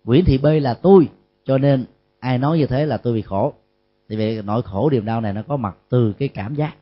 [0.04, 1.10] Nguyễn Thị b là tôi,
[1.46, 1.86] cho nên
[2.20, 3.54] ai nói như thế là tôi bị khổ
[4.10, 6.76] thì vậy nỗi khổ niềm đau này nó có mặt từ cái cảm giác.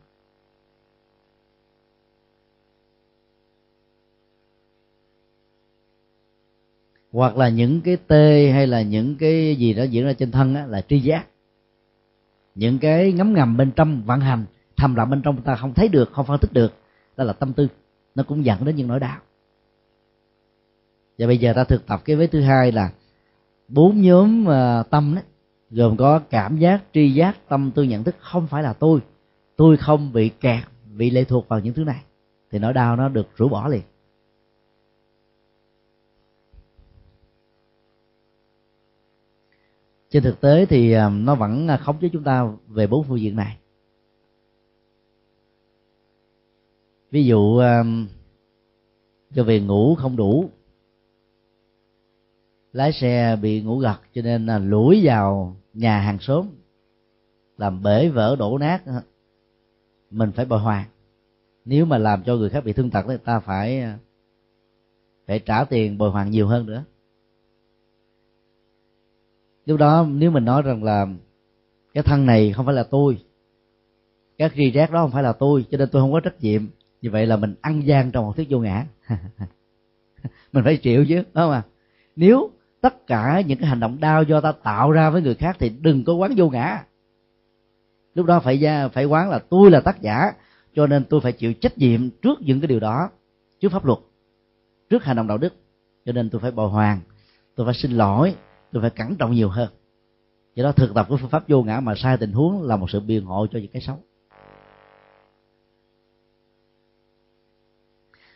[7.11, 10.55] Hoặc là những cái tê hay là những cái gì đó diễn ra trên thân
[10.55, 11.26] á, là tri giác.
[12.55, 14.45] Những cái ngấm ngầm bên trong vận hành
[14.78, 16.73] thầm lặng bên trong ta không thấy được không phân tích được
[17.17, 17.67] đó là tâm tư.
[18.15, 19.17] Nó cũng dẫn đến những nỗi đau.
[21.17, 22.91] Và bây giờ ta thực tập cái vế thứ hai là
[23.67, 25.21] bốn nhóm à, tâm đó
[25.76, 28.15] gồm có cảm giác, tri giác, tâm tư, nhận thức.
[28.19, 28.99] Không phải là tôi.
[29.55, 30.63] Tôi không bị kẹt,
[30.97, 32.03] bị lệ thuộc vào những thứ này.
[32.51, 33.82] Thì nỗi đau nó được rũ bỏ liền.
[40.09, 43.19] Trên thực tế thì à, nó vẫn à, khống chế chúng ta về bốn phương
[43.19, 43.57] diện này.
[47.11, 47.84] Ví dụ à,
[49.34, 50.49] cho về ngủ không đủ.
[52.73, 56.47] Lái xe bị ngủ gật cho nên là lủi vào nhà hàng xóm
[57.57, 59.01] làm bể vỡ đổ nát ờ,
[60.11, 60.86] mình phải bồi hoàn.
[61.65, 63.93] Nếu mà làm cho người khác bị thương tật thì ta phải ờ,
[65.28, 66.84] phải trả tiền bồi hoàn nhiều hơn nữa.
[69.65, 71.07] Lúc đó nếu mình nói rằng là
[71.93, 73.17] cái thân này không phải là tôi
[74.38, 76.67] các ri rác đó không phải là tôi, cho nên tôi không có trách nhiệm
[77.01, 78.86] như vậy là mình ăn gian trong một thuyết vô ngã.
[80.51, 81.63] Mình phải chịu chứ, đúng không à
[82.15, 82.51] nếu
[82.86, 85.69] tất cả những cái hành động đau do ta tạo ra với người khác thì
[85.69, 86.83] đừng có quán vô ngã.
[88.15, 90.33] Lúc đó phải ra phải quán là tôi là tác giả,
[90.73, 93.09] cho nên tôi phải chịu trách nhiệm trước những cái điều đó,
[93.59, 93.99] trước pháp luật,
[94.89, 95.53] trước hành động đạo đức.
[96.05, 96.99] Cho nên tôi phải bồi hoàn,
[97.55, 98.36] tôi phải xin lỗi,
[98.71, 99.69] tôi phải cẩn trọng nhiều hơn.
[100.55, 102.89] Do đó thực tập của phương pháp vô ngã mà sai tình huống là một
[102.89, 103.99] sự biện hộ cho những cái xấu.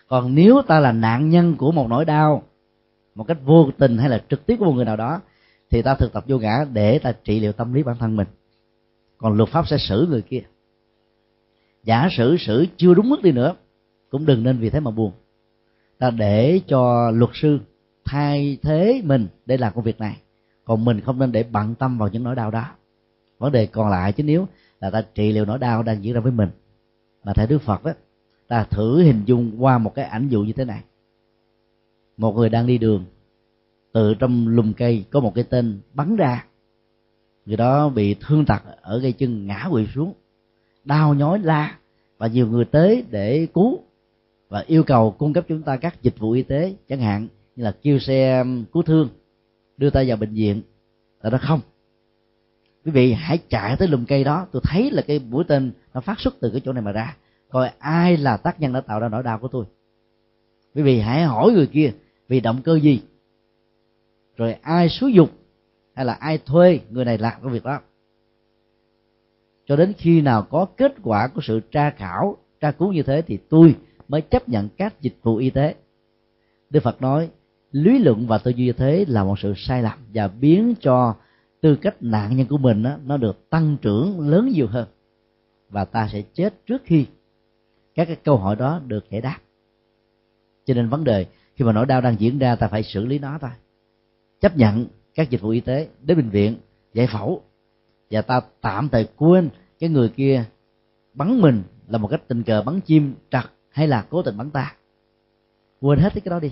[0.08, 2.44] Còn nếu ta là nạn nhân của một nỗi đau
[3.16, 5.22] một cách vô tình hay là trực tiếp của một người nào đó,
[5.70, 8.28] thì ta thực tập vô ngã để ta trị liệu tâm lý bản thân mình.
[9.18, 10.42] Còn luật pháp sẽ xử người kia.
[11.84, 13.56] Giả sử xử chưa đúng mức đi nữa,
[14.10, 15.12] cũng đừng nên vì thế mà buồn.
[15.98, 17.60] Ta để cho luật sư
[18.06, 20.18] thay thế mình để làm công việc này.
[20.64, 22.66] Còn mình không nên để bận tâm vào những nỗi đau đó.
[23.38, 24.48] Vấn đề còn lại chứ nếu
[24.80, 26.50] là ta trị liệu nỗi đau đang diễn ra với mình.
[27.24, 27.92] Mà theo đức phật đó
[28.48, 30.84] ta thử hình dung qua một cái ảnh dụ như thế này
[32.20, 33.06] một người đang đi đường,
[33.92, 36.46] từ trong lùm cây có một cái tên bắn ra.
[37.46, 40.14] Người đó bị thương tật ở gây chân ngã quỵ xuống,
[40.84, 41.78] đau nhói la
[42.18, 43.80] và nhiều người tới để cứu
[44.50, 47.64] và yêu cầu cung cấp chúng ta các dịch vụ y tế, chẳng hạn như
[47.64, 48.44] là kêu xe
[48.74, 49.10] cứu thương,
[49.78, 50.62] đưa ta vào bệnh viện.
[51.22, 51.60] Là nó không.
[52.86, 56.02] Quý vị hãy chạy tới lùm cây đó, tôi thấy là cái mũi tên nó
[56.02, 57.16] phát xuất từ cái chỗ này mà ra.
[57.50, 59.66] Coi ai là tác nhân đã tạo ra nỗi đau của tôi.
[60.76, 61.92] Quý vị hãy hỏi người kia
[62.30, 63.02] vì động cơ gì?
[64.38, 65.32] Rồi ai xúi dục
[65.94, 67.80] hay là ai thuê người này làm cái việc đó?
[69.66, 73.22] Cho đến khi nào có kết quả của sự tra khảo tra cứu như thế
[73.22, 73.76] thì tôi
[74.08, 75.76] mới chấp nhận các dịch vụ y tế.
[76.70, 77.30] Đức phật nói
[77.72, 81.16] lý luận và tư duy như thế là một sự sai lầm và biến cho
[81.62, 84.88] tư cách nạn nhân của mình đó, nó được tăng trưởng lớn nhiều hơn.
[85.70, 87.06] Và ta sẽ chết trước khi
[87.96, 89.38] các cái câu hỏi đó được giải đáp.
[90.66, 91.26] Cho nên vấn đề
[91.60, 93.50] khi mà nỗi đau đang diễn ra, ta phải xử lý nó thôi.
[94.42, 94.86] Chấp nhận
[95.16, 96.58] các dịch vụ y tế đến bệnh viện,
[96.94, 97.42] giải phẫu.
[98.12, 99.50] Và ta tạm thời quên
[99.80, 100.44] cái người kia
[101.14, 104.50] bắn mình là một cách tình cờ bắn chim trật hay là cố tình bắn
[104.50, 104.76] ta.
[105.82, 106.52] Quên hết cái đó đi.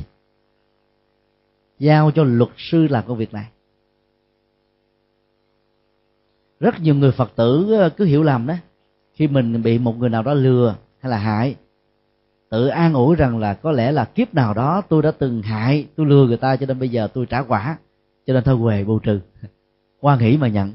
[1.80, 3.48] Giao cho luật sư làm công việc này.
[6.60, 8.56] Rất nhiều người phật tử ờ, cứ hiểu lầm đó.
[9.14, 11.56] Khi mình bị một người nào đó lừa hay là hại
[12.50, 15.88] tự an ủi rằng là có lẽ là kiếp nào đó tôi đã từng hại,
[15.96, 17.78] tôi lừa người ta cho nên bây giờ tôi trả quả,
[18.26, 19.20] cho nên thôi huề bù trừ.
[20.00, 20.74] Quan nghĩ mà nhận.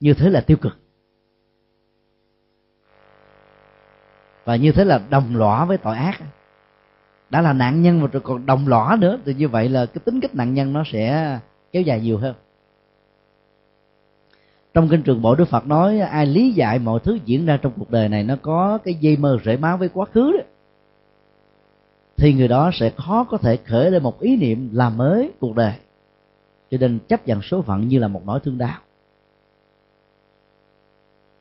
[0.00, 0.76] Như thế là tiêu cực.
[4.44, 6.20] Và như thế là đồng lõa với tội ác.
[7.30, 10.20] Đã là nạn nhân mà còn đồng lõa nữa, thì như vậy là cái tính
[10.20, 11.38] cách nạn nhân nó sẽ
[11.72, 12.34] kéo dài nhiều hơn.
[14.74, 17.72] Trong kinh trường bộ đức phật nói, ai lý giải mọi thứ diễn ra trong
[17.78, 20.44] cuộc đời này, nó có cái dây mơ rễ máu với quá khứ đó
[22.16, 25.54] thì người đó sẽ khó có thể khởi lên một ý niệm làm mới cuộc
[25.54, 25.74] đời.
[26.70, 28.78] Cho nên chấp nhận số phận như là một nỗi thương đau.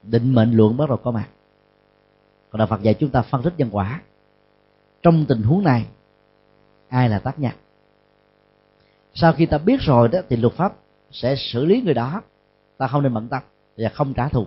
[0.03, 1.27] Định mệnh luận bắt đầu có mặt.
[2.49, 4.01] Còn đạo phật dạy chúng ta phân tích nhân quả.
[5.01, 5.85] Trong tình huống này,
[6.87, 7.51] ai là tác nhân?
[9.13, 10.73] Sau khi ta biết rồi đó, thì luật pháp
[11.11, 12.21] sẽ xử lý người đó.
[12.77, 13.41] Ta không nên bận tâm
[13.77, 14.45] và không trả thù.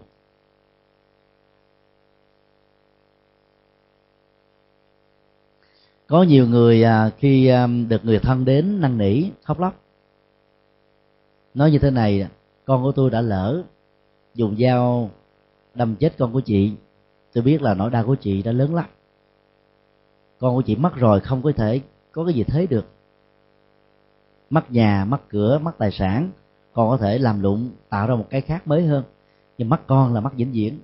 [6.08, 9.74] Có nhiều người à, khi à, được người thân đến năn nỉ, khóc lóc.
[11.54, 12.28] Nói như thế này,
[12.64, 13.62] con của tôi đã lỡ
[14.34, 15.10] dùng dao
[15.74, 16.72] đâm chết con của chị.
[17.32, 18.84] Tôi biết là nỗi đau của chị đã lớn lắm.
[20.38, 21.80] Con của chị mất rồi, không có thể
[22.12, 22.86] có cái gì thế được.
[24.50, 26.30] Mất nhà, mất cửa, mất tài sản
[26.72, 29.04] con có thể làm lụng, tạo ra một cái khác mới hơn.
[29.58, 30.78] Nhưng mất con là mất vĩnh viễn.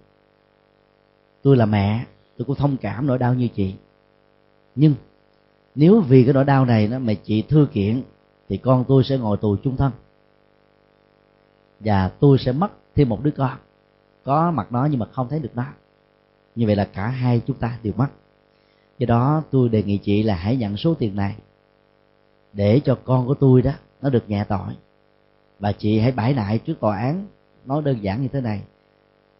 [1.43, 2.05] Tôi là mẹ,
[2.37, 3.75] tôi cũng thông cảm nỗi đau như chị.
[4.75, 4.95] Nhưng
[5.75, 8.03] nếu vì cái nỗi đau này nó mà chị thưa kiện,
[8.49, 9.93] thì con tôi sẽ ngồi tù chung thân.
[11.81, 13.59] Và tôi sẽ mất thêm một đứa con.
[14.25, 15.67] Có mặt nó nhưng mà không thấy được nó.
[16.55, 18.09] Như vậy là cả hai chúng ta đều mất.
[18.99, 21.35] Do đó tôi đề nghị chị là hãy nhận số tiền này.
[22.53, 23.73] Để cho con của tôi đó,
[24.03, 24.75] nó được nhẹ tội.
[25.59, 27.27] Và chị hãy bãi lại trước tòa án.
[27.65, 28.63] Nói đơn giản như thế này.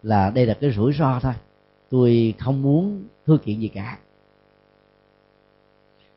[0.03, 1.33] Là đây là cái rủi ro thôi.
[1.91, 3.99] Tôi không muốn thưa kiện gì cả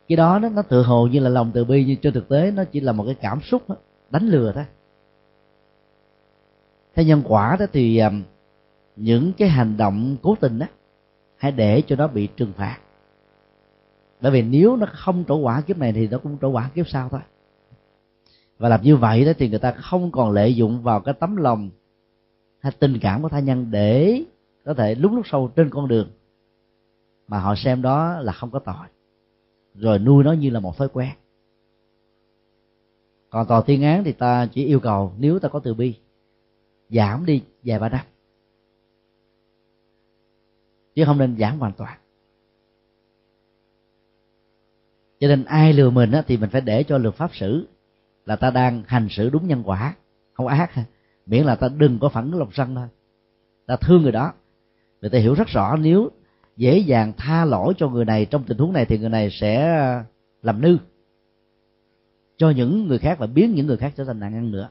[0.07, 2.51] cái đó nó, nó tự hồ như là lòng từ bi nhưng trên thực tế
[2.51, 3.75] nó chỉ là một cái cảm xúc đó,
[4.09, 4.65] đánh lừa thôi.
[6.95, 8.11] Theo nhân quả đó thì à,
[8.95, 10.65] những cái hành động cố tình đó
[11.37, 12.77] hãy để cho nó bị trừng phạt.
[14.21, 16.87] Bởi vì nếu nó không trổ quả kiếp này thì nó cũng trổ quả kiếp
[16.87, 17.21] sau thôi.
[18.57, 21.35] Và làm như vậy đó thì người ta không còn lợi dụng vào cái tấm
[21.35, 21.69] lòng
[22.59, 24.23] hay tình cảm của tha nhân để
[24.65, 26.09] có thể lúc lúc sâu trên con đường
[27.27, 28.96] mà họ xem đó là không có tội
[29.77, 31.09] rồi nuôi nó như là một thói quen.
[33.29, 35.95] Còn tòa thiên án thì ta chỉ yêu cầu nếu ta có từ bi
[36.89, 38.05] giảm đi vài ba năm.
[40.95, 41.97] Chứ không nên giảm hoàn toàn.
[45.19, 47.67] Cho nên ai lừa mình á, thì mình phải để cho luật pháp xử
[48.25, 49.95] là ta đang hành xử đúng nhân quả
[50.33, 50.71] không ác.
[51.25, 52.87] Miễn là ta đừng có phản lòng sân thôi.
[53.65, 54.33] Ta thương người đó.
[55.01, 56.09] Người ta hiểu rất rõ nếu
[56.57, 58.25] dễ dàng tha lỗi cho người này.
[58.25, 59.81] Trong tình huống này thì người này sẽ
[60.41, 60.77] làm nư
[62.37, 64.69] cho những người khác và biến những người khác trở thành nạn nhân nữa.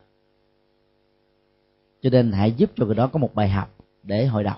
[2.01, 4.57] Cho nên hãy giúp cho người đó có một bài học để hội đầu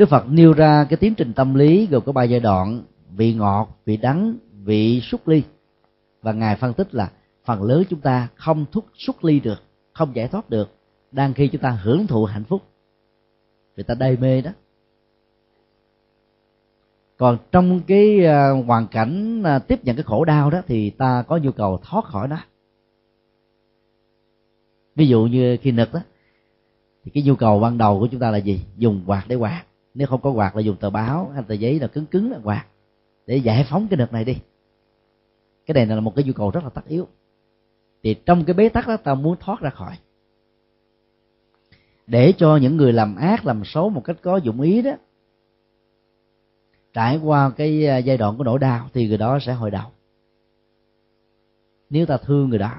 [0.00, 2.82] đức phật nêu ra cái tiến trình tâm lý gồm có ba giai đoạn
[3.16, 4.34] vị ngọt, vị đắng,
[4.64, 5.42] vị xuất ly.
[6.22, 7.10] Và ngài phân tích là
[7.44, 9.62] phần lớn chúng ta không thúc xuất ly được,
[9.92, 10.70] không giải thoát được,
[11.12, 12.62] đang khi chúng ta hưởng thụ hạnh phúc.
[13.76, 14.50] Người ta đê mê đó
[17.20, 21.24] còn trong cái à, hoàn cảnh à, tiếp nhận cái khổ đau đó thì ta
[21.28, 22.36] có nhu cầu thoát khỏi nó.
[24.96, 26.00] Ví dụ như khi nực đó,
[27.04, 28.60] thì cái nhu cầu ban đầu của chúng ta là gì?
[28.76, 29.64] Dùng quạt để quạt.
[29.94, 32.38] Nếu không có quạt là dùng tờ báo hay tờ giấy là cứng cứng là
[32.44, 32.66] quạt.
[33.26, 34.36] Để giải phóng cái nực này đi.
[35.66, 37.08] Cái này là một cái nhu cầu rất là tất yếu.
[38.02, 39.96] Thì trong cái bế tắc đó, ta muốn thoát ra khỏi.
[42.06, 44.92] Để cho những người làm ác, làm xấu một cách có dụng ý đó
[46.92, 49.90] trải qua cái à, giai đoạn của nỗi đau thì người đó sẽ hồi đầu
[51.90, 52.72] nếu ta thương người đó,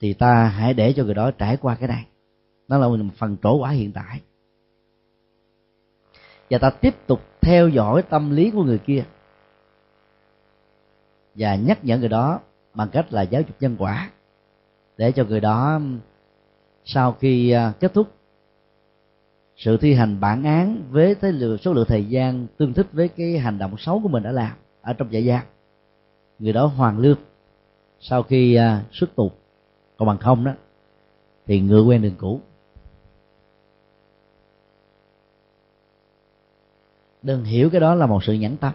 [0.00, 2.06] thì ta hãy để cho người đó trải qua cái này.
[2.68, 4.20] Nó là một phần trổ quả hiện tại.
[6.50, 9.04] Và ta tiếp tục theo dõi tâm lý của người kia
[11.34, 12.40] và nhắc nhở người đó
[12.74, 14.10] bằng cách là giáo dục nhân quả
[14.96, 15.80] để cho người đó,
[16.84, 18.14] sau khi à, kết thúc
[19.60, 23.08] sự thi hành bản án với cái lượng số lượng thời gian tương thích với
[23.08, 24.52] cái hành động xấu của mình đã làm
[24.82, 25.42] ở trong trại giam
[26.40, 27.18] người đó hoàn lương.
[28.00, 29.30] Sau khi à, xuất tù,
[29.96, 30.52] còn bằng không đó,
[31.46, 32.40] thì ngựa quen đường cũ.
[37.22, 38.72] Đừng hiểu cái đó là một sự nhẫn tâm.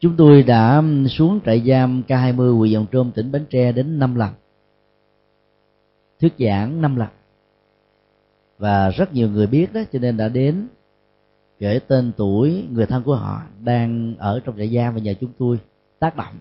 [0.00, 4.14] Chúng tôi đã xuống trại giam K20 huyện Dòng Trôm tỉnh Bến Tre đến 5
[4.14, 4.34] lần.
[6.20, 7.08] Thuyết giảng 5 lần
[8.58, 10.68] và rất nhiều người biết đó, cho nên đã đến
[11.60, 15.30] gửi tên tuổi người thân của họ đang ở trong trại giam và nhờ chúng
[15.38, 15.58] tôi
[15.98, 16.34] tác động,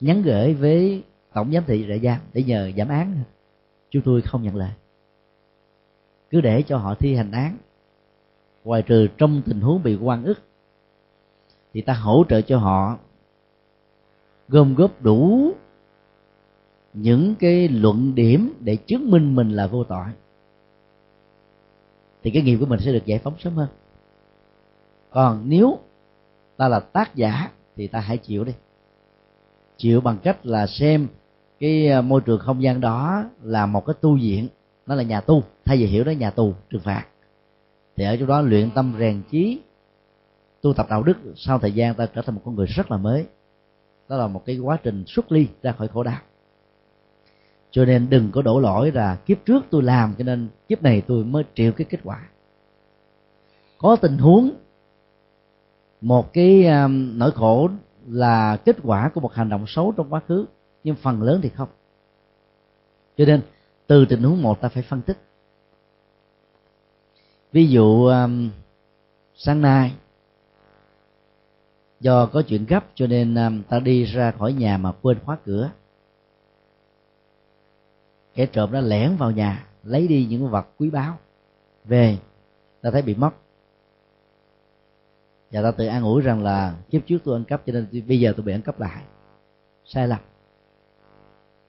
[0.00, 1.02] nhắn gửi với
[1.34, 3.14] tổng giám thị trại giam để nhờ giảm án.
[3.90, 4.70] Chúng tôi không nhận lời.
[6.30, 7.56] Cứ để cho họ thi hành án.
[8.64, 10.38] Ngoài trừ trong tình huống bị quan ức,
[11.72, 12.98] thì ta hỗ trợ cho họ
[14.48, 15.52] gom góp đủ
[16.92, 20.06] những cái luận điểm để chứng minh mình là vô tội
[22.22, 23.68] thì cái nghiệp của mình sẽ được giải phóng sớm hơn.
[25.10, 25.78] Còn nếu
[26.56, 28.52] ta là tác giả, thì ta hãy chịu đi.
[29.76, 31.08] Chịu bằng cách là xem
[31.60, 34.48] cái ờ, môi trường không gian đó là một cái tu viện.
[34.86, 35.42] Nó là nhà tu.
[35.64, 37.06] Thay vì hiểu đó, nhà tù, trừng phạt.
[37.96, 39.60] Thì ở chỗ đó luyện tâm rèn trí,
[40.62, 42.96] tu tập đạo đức, sau thời gian ta trở thành một con người rất là
[42.96, 43.26] mới.
[44.08, 46.18] Đó là một cái quá trình xuất ly ra khỏi khổ đau
[47.70, 51.02] cho nên đừng có đổ lỗi là kiếp trước tôi làm cho nên kiếp này
[51.06, 52.28] tôi mới chịu cái kết quả.
[53.78, 54.50] Có tình huống
[56.00, 57.70] một cái um, nỗi khổ
[58.08, 60.46] là kết quả của một hành động xấu trong quá khứ
[60.84, 61.68] nhưng phần lớn thì không.
[63.16, 63.42] Cho nên
[63.86, 65.18] từ tình huống một ta phải phân tích.
[67.52, 68.50] Ví dụ um,
[69.34, 69.92] sáng nay
[72.00, 75.36] do có chuyện gấp cho nên um, ta đi ra khỏi nhà mà quên khóa
[75.44, 75.70] cửa
[78.34, 81.18] kẻ trộm đã lẻn vào nhà, lấy đi những vật quý báu.
[81.84, 82.18] Về,
[82.82, 83.30] ta thấy bị mất.
[85.50, 88.20] Và ta tự an ủi rằng là kiếp trước tôi ăn cắp cho nên bây
[88.20, 89.02] giờ tôi bị ăn cắp lại.
[89.84, 90.18] Sai lầm.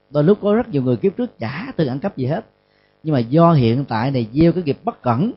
[0.09, 2.45] Đôi lúc có rất nhiều người kiếp trước chả từng ăn cắp gì hết.
[3.03, 5.31] Nhưng mà do hiện tại này gieo cái nghiệp bất cẩn,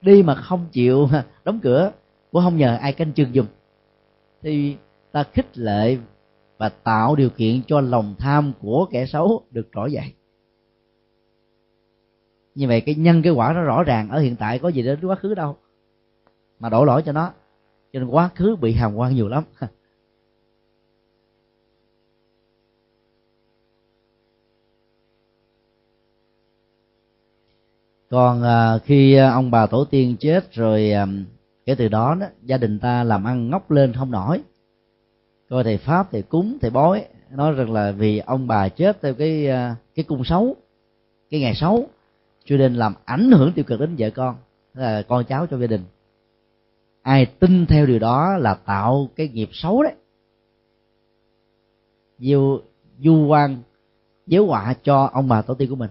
[0.00, 1.08] đi mà không chịu
[1.44, 1.92] đóng cửa,
[2.32, 3.46] cũng không nhờ ai canh chừng dùng
[4.42, 4.76] thì
[5.12, 5.96] ta khích lệ
[6.58, 10.12] và tạo điều kiện cho lòng tham của kẻ xấu được trỗi dậy
[12.60, 15.00] như vậy cái nhân cái quả nó rõ ràng ở hiện tại có gì đến
[15.02, 15.56] quá khứ đâu.
[16.58, 17.32] Mà đổ lỗi cho nó
[17.92, 19.44] cho nên quá khứ bị hàm quan nhiều lắm.
[28.10, 31.06] Còn à, khi à, ông bà tổ tiên chết rồi à,
[31.66, 34.40] kể từ đó, đó gia đình ta làm ăn ngóc lên không nổi.
[35.48, 39.14] Coi thầy pháp thầy cúng thầy bói nói rằng là vì ông bà chết theo
[39.14, 39.46] cái
[39.94, 40.56] cái cung xấu
[41.30, 41.88] cái ngày xấu
[42.50, 44.36] cho nên làm ảnh hưởng tiêu cực đến vợ con,
[44.74, 45.84] là con cháu trong gia đình.
[47.02, 49.94] Ai tin theo điều đó là tạo cái nghiệp xấu đấy.
[52.18, 52.62] Diêu
[52.98, 53.62] du quan
[54.26, 55.90] giới họa cho ông bà tổ tiên của mình.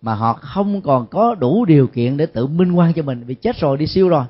[0.00, 3.34] Mà họ không còn có đủ điều kiện để tự minh quan cho mình, vì
[3.34, 4.24] chết rồi, đi siêu rồi.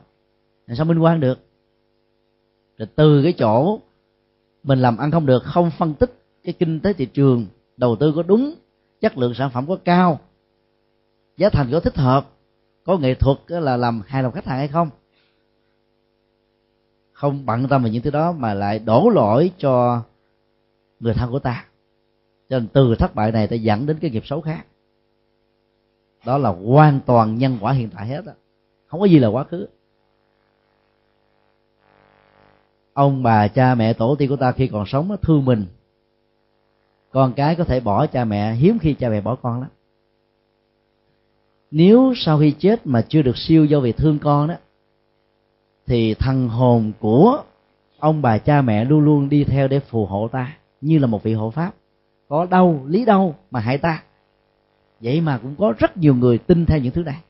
[0.67, 1.39] Làm sao minh quan được?
[2.79, 3.81] Rồi từ cái chỗ
[4.63, 6.15] mình làm ăn không được, không phân tích
[6.45, 8.55] cái kinh tế thị trường, đầu tư có đúng,
[9.01, 10.21] chất lượng sản phẩm có cao
[11.37, 12.27] giá thành có thích hợp,
[12.85, 14.91] có nghệ thuật là làm hài lòng khách hàng hay không?
[17.13, 20.03] Không bận tâm về những thứ đó mà lại đổ lỗi cho
[21.01, 21.65] người thân của ta.
[22.49, 24.67] Cho nên từ thất bại này ta dẫn đến cái nghiệp xấu khác.
[26.27, 28.33] Đó là hoàn toàn nhân quả hiện tại hết á.
[28.87, 29.69] Không có gì là quá khứ.
[32.93, 35.67] Ông bà, cha, mẹ, tổ tiên của ta khi còn sống thương mình.
[37.11, 39.71] Con cái có thể bỏ cha mẹ, hiếm khi cha mẹ bỏ con lắm
[41.73, 44.55] nếu sau khi chết mà chưa được siêu do vì thương con đó
[45.87, 47.43] thì thần hồn của
[47.99, 51.23] ông bà cha mẹ luôn luôn đi theo để phù hộ ta, như là một
[51.23, 51.75] vị hộ pháp.
[52.29, 54.03] Có đâu lý đâu mà hại ta.
[55.01, 57.21] Vậy mà cũng có rất nhiều người tin theo những thứ này.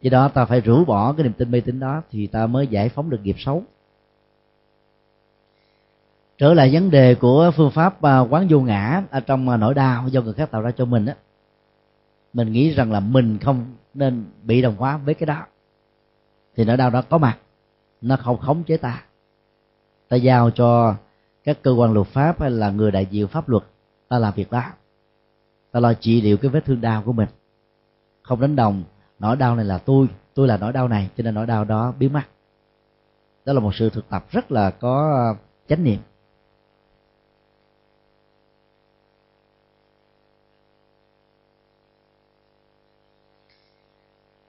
[0.00, 2.66] Do đó ta phải rũ bỏ cái niềm tin mê tín đó thì ta mới
[2.66, 3.62] giải phóng được nghiệp xấu
[6.38, 9.74] trở lại vấn đề của phương pháp à, quán vô ngã ở trong à, nỗi
[9.74, 11.14] đau do người khác tạo ra cho mình á.
[12.32, 15.46] Mình nghĩ rằng là mình không nên bị đồng hóa với cái đó.
[16.56, 17.38] Thì nỗi đau đó có mặt,
[18.00, 19.02] nó không khống chế ta.
[20.08, 20.94] Ta giao cho
[21.44, 23.62] các cơ quan luật pháp hay là người đại diện pháp luật,
[24.08, 24.62] ta làm việc đó.
[25.72, 27.28] Ta lo trị liệu cái vết thương đau của mình.
[28.22, 28.82] Không đánh đồng,
[29.18, 31.94] nỗi đau này là tôi tôi là nỗi đau này, cho nên nỗi đau đó
[31.98, 32.22] biến mất.
[33.44, 35.34] Đó là một sự thực tập rất là có
[35.68, 35.98] chánh niệm.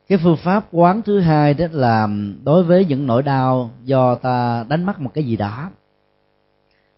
[0.07, 2.07] Cái phương pháp quán thứ hai đó là
[2.43, 5.69] đối với những nỗi đau do ta đánh mất một cái gì đó,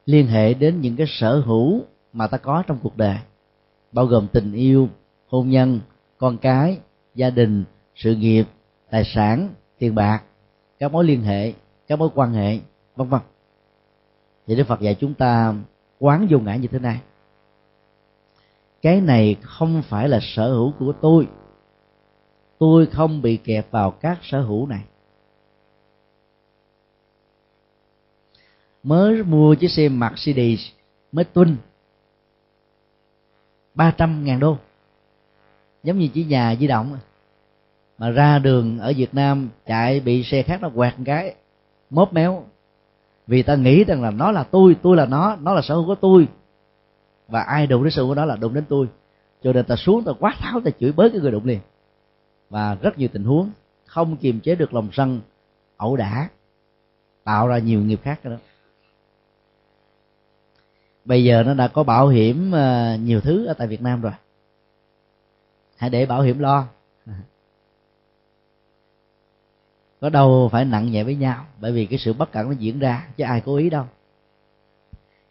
[0.05, 1.82] liên hệ đến những cái sở hữu
[2.14, 3.18] mà ta có trong cuộc đời,
[3.91, 4.89] bao gồm tình yêu,
[5.28, 5.80] hôn nhân,
[6.18, 6.80] con cái,
[7.16, 7.64] gia đình,
[7.95, 8.45] sự nghiệp,
[8.89, 10.24] tài sản, tiền bạc,
[10.80, 11.53] các mối liên hệ,
[11.88, 12.60] các mối quan hệ,
[12.95, 13.22] vân vân.
[14.47, 15.53] Thì đức phật dạy chúng ta
[15.99, 16.99] quán vô ngã như thế này.
[18.82, 21.28] Cái này không phải là sở hữu của tôi
[22.60, 24.84] tôi không bị kẹp vào các sở hữu này.
[28.84, 30.60] Mới mua chiếc xe Mercedes
[31.12, 31.57] mới tuân
[33.74, 34.57] ba trăm ngàn đô.
[35.84, 36.97] Giống như chỉ nhà di động.
[37.97, 41.36] Mà ra đường ở Việt Nam chạy bị xe khác nó quẹt một cái
[41.89, 42.43] mốt méo.
[43.28, 45.86] Vì ta nghĩ rằng là nó là tôi tôi là nó nó là sở hữu
[45.86, 46.28] của tôi.
[47.28, 48.88] Và ai đụng đến sự của nó là đụng đến tôi.
[49.43, 51.60] Cho nên ta xuống ta quát tháo, ta chửi bới cái người đụng liền
[52.50, 53.52] và rất nhiều tình huống
[53.86, 55.22] không kiềm chế được lòng sân
[55.78, 56.30] ẩu đả
[57.24, 58.38] tạo ra nhiều nghiệp khác đó
[61.10, 64.12] bây giờ nó đã có bảo hiểm ờ, nhiều thứ ở tại Việt Nam rồi.
[65.78, 66.68] Hãy để bảo hiểm lo.
[70.02, 72.80] Có đâu phải nặng nhẹ với nhau bởi vì cái sự bất cẩn nó diễn
[72.80, 73.86] ra chứ ai cố ý đâu.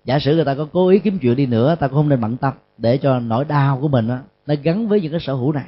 [0.04, 2.20] Giả sử người ta có cố ý kiếm chuyện đi nữa ta cũng không nên
[2.20, 5.34] bận tâm để cho nỗi đau của mình đó, nó gắn với những cái sở
[5.34, 5.66] hữu này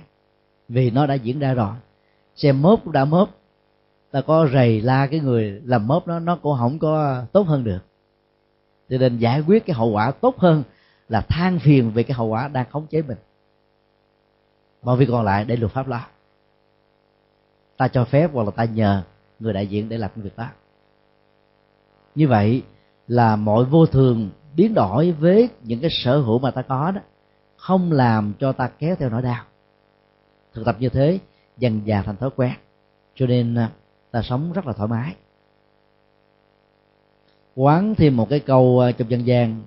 [0.71, 1.75] vì nó đã diễn ra rồi.
[2.37, 3.29] Xem mốt cũng đã mốt
[4.11, 7.64] ta có rầy la cái người làm mốt nó nó cũng không có tốt hơn
[7.64, 7.79] được.
[8.89, 10.62] Cho nên giải quyết cái hậu quả tốt hơn
[11.09, 13.18] là than phiền về cái hậu quả đang khống chế mình.
[14.83, 16.07] Mọi việc còn lại để luật pháp lo.
[17.77, 19.03] Ta cho phép hoặc là ta nhờ
[19.39, 20.47] người đại diện để làm cái việc đó.
[22.14, 22.62] Như vậy
[23.09, 27.01] là mọi vô thường biến đổi với những cái sở hữu mà ta có đó,
[27.57, 29.45] không làm cho ta kéo theo nỗi đau
[30.55, 31.19] thực tập như thế,
[31.59, 32.53] dần dà thành thói quen.
[33.15, 33.71] Cho nên à,
[34.11, 35.15] ta sống rất là thoải mái.
[37.55, 39.63] Quán thêm một cái câu à, trong dân gian,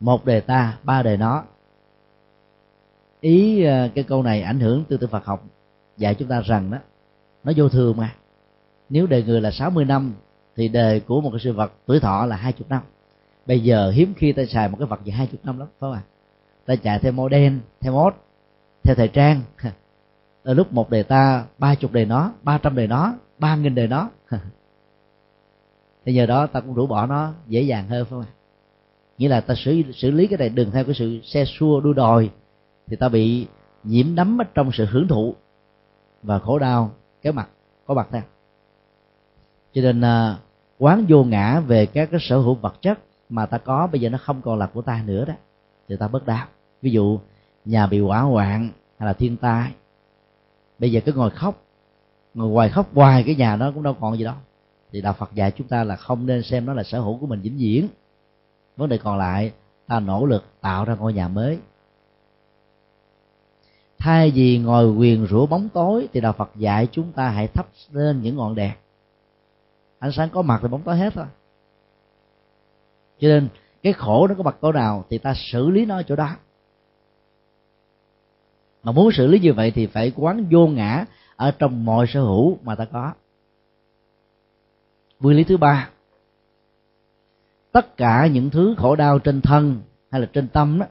[0.00, 1.44] một đề ta, ba đề nó.
[3.20, 5.44] Ý à, cái câu này ảnh hưởng từ từ Phật học
[5.96, 6.78] dạy chúng ta rằng đó,
[7.44, 8.14] nó vô thường mà.
[8.88, 10.14] Nếu đời người là 60 năm,
[10.56, 12.82] thì đời của một cái sự vật tuổi thọ là hai chục năm.
[13.46, 15.76] Bây giờ hiếm khi ta xài một cái vật gì hai chục năm lắm, phải
[15.80, 16.02] không ạ?
[16.66, 18.14] Ta chạy theo model, theo mốt,
[18.82, 19.40] theo thời trang.
[20.54, 23.86] lúc một đề ta, ba chục đề nó, ba trăm đề nó, ba nghìn đề
[23.86, 24.10] nó.
[26.04, 28.32] Thì nhờ đó ta cũng rũ bỏ nó dễ dàng hơn, phải không ạ?
[29.18, 31.92] Nghĩa là ta xử xử lý cái này đừng theo cái sự xe xua đua
[31.92, 32.30] đòi,
[32.86, 33.46] thì ta bị
[33.84, 35.34] nhiễm đắm ở trong sự hưởng thụ
[36.22, 36.90] và khổ đau
[37.22, 37.48] cái mặt,
[37.86, 38.22] có mặt theo.
[39.72, 40.36] Cho nên à,
[40.78, 44.08] quán vô ngã về các cái sở hữu vật chất mà ta có, bây giờ
[44.08, 45.34] nó không còn là của ta nữa đó,
[45.88, 46.46] thì ta bất đau
[46.82, 47.18] ví dụ,
[47.64, 49.72] nhà bị hỏa hoạn hay là thiên tai
[50.78, 51.64] bây giờ cứ ngồi khóc,
[52.34, 54.34] ngồi hoài khóc hoài cái nhà đó cũng đâu còn gì đâu
[54.92, 57.26] thì đạo phật dạy chúng ta là không nên xem nó là sở hữu của
[57.26, 57.88] mình vĩnh viễn.
[58.76, 59.52] Vấn đề còn lại,
[59.86, 61.58] ta nỗ lực tạo ra ngôi nhà mới.
[63.98, 67.66] Thay vì ngồi quyền rủa bóng tối, thì đạo phật dạy chúng ta hãy thắp
[67.90, 68.72] lên những ngọn đèn.
[69.98, 71.26] Ánh sáng có mặt thì bóng tối hết thôi.
[73.18, 73.48] Cho nên
[73.82, 76.36] cái khổ nó có mặt chỗ nào thì ta xử lý nó ở chỗ đó
[78.86, 81.04] mà muốn xử lý như vậy thì phải quán vô ngã
[81.36, 83.12] ở trong mọi sở hữu mà ta có.
[85.20, 85.90] Nguyên lý thứ ba,
[87.72, 89.80] tất cả những thứ khổ đau trên thân
[90.10, 90.86] hay là trên tâm đó,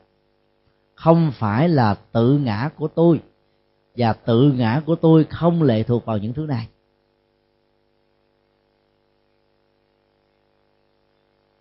[0.96, 3.22] không phải là tự ngã của tôi.
[3.98, 6.68] Và tự ngã của tôi không lệ thuộc vào những thứ này.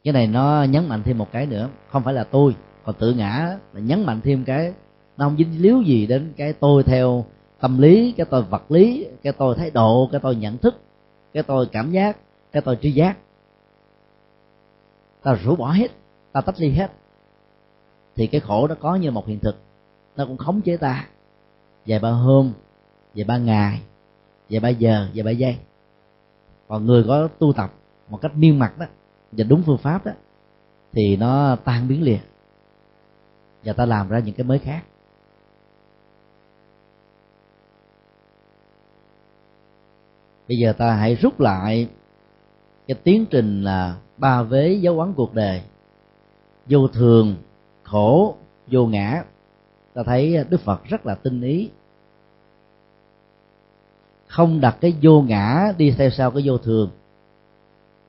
[0.05, 2.57] Cái này nó nhấn mạnh thêm một cái nữa, không phải là tôi.
[2.85, 4.73] Còn tự ngã là nhấn mạnh thêm cái
[5.17, 7.25] nó không dính líu gì đến cái tôi theo
[7.61, 10.81] tâm lý, cái tôi vật lý, cái tôi thái độ, cái tôi nhận thức,
[11.33, 12.17] cái tôi cảm giác,
[12.53, 13.17] cái tôi tri giác.
[15.23, 15.91] Ta rũ bỏ hết,
[16.33, 16.93] ta tách ly hết.
[18.17, 19.57] Thì cái khổ nó có như một hiện thực.
[20.17, 21.07] Nó cũng khống chế ta.
[21.87, 22.53] Vài ba hôm,
[23.15, 23.81] vài ba ngày,
[24.51, 25.57] vài ba giờ, vài ba giây.
[26.69, 27.73] Còn người có tu tập
[28.09, 28.87] một cách miên mặt đó,
[29.33, 30.13] và đúng phương pháp đó,
[30.93, 32.21] thì nó tan biến liền.
[33.65, 34.83] Và ta làm ra những cái mới khác.
[40.49, 41.89] Bây giờ ta hãy rút lại
[42.89, 45.63] cái tiến trình là ba vế dấu ấn cuộc đời.
[46.67, 47.37] Vô thường,
[47.83, 49.25] khổ, vô ngã.
[49.95, 51.71] Ta thấy đức phật rất là tinh ý.
[54.27, 56.91] Không đặt cái vô ngã đi theo sau cái vô thường.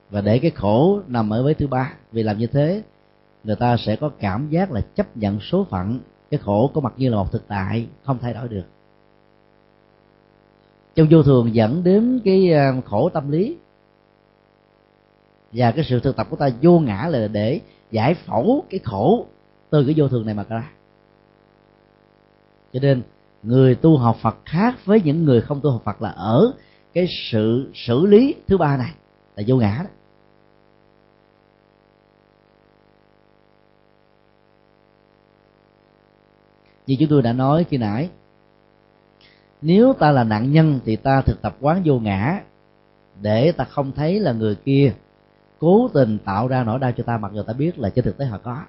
[0.09, 1.93] Và để cái khổ nằm ở với thứ ba.
[2.11, 2.81] Vì làm như thế,
[3.43, 5.99] người ta sẽ có cảm giác là chấp nhận số phận
[6.31, 8.65] cái khổ có mặt như là một thực tại, không thay đổi được
[10.95, 13.57] trong vô thường dẫn đến cái ờ, khổ tâm lý.
[15.51, 17.61] Và cái sự thực tập của ta vô ngã là để
[17.91, 19.25] giải phẫu cái khổ
[19.69, 20.71] từ cái vô thường này mà ra.
[22.73, 23.01] Cho nên,
[23.43, 26.53] người tu học Phật khác với những người không tu học Phật là ở
[26.93, 28.91] cái sự xử lý thứ ba này
[29.35, 29.89] là vô ngã đó.
[36.87, 38.09] Như chúng tôi đã nói khi nãy
[39.65, 42.41] nếu ta là nạn nhân thì ta thực tập quán vô ngã,
[43.21, 44.93] để ta không thấy là người kia
[45.59, 48.17] cố tình tạo ra nỗi đau cho ta, mặc dù ta biết là trên thực
[48.17, 48.63] tế họ có.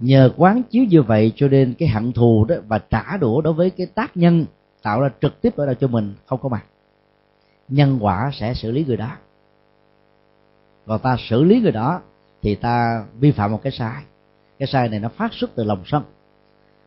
[0.00, 3.52] Nhờ quán chiếu như vậy cho nên cái hận thù đó và trả đũa đối
[3.52, 4.46] với cái tác nhân
[4.82, 6.64] tạo ra trực tiếp ở đâu cho mình không có mặt.
[7.68, 9.10] Nhân quả sẽ xử lý người đó.
[10.86, 12.00] Còn ta xử lý người đó
[12.42, 14.02] thì ta vi phạm một cái sai.
[14.58, 16.02] Cái sai này nó phát xuất từ lòng sân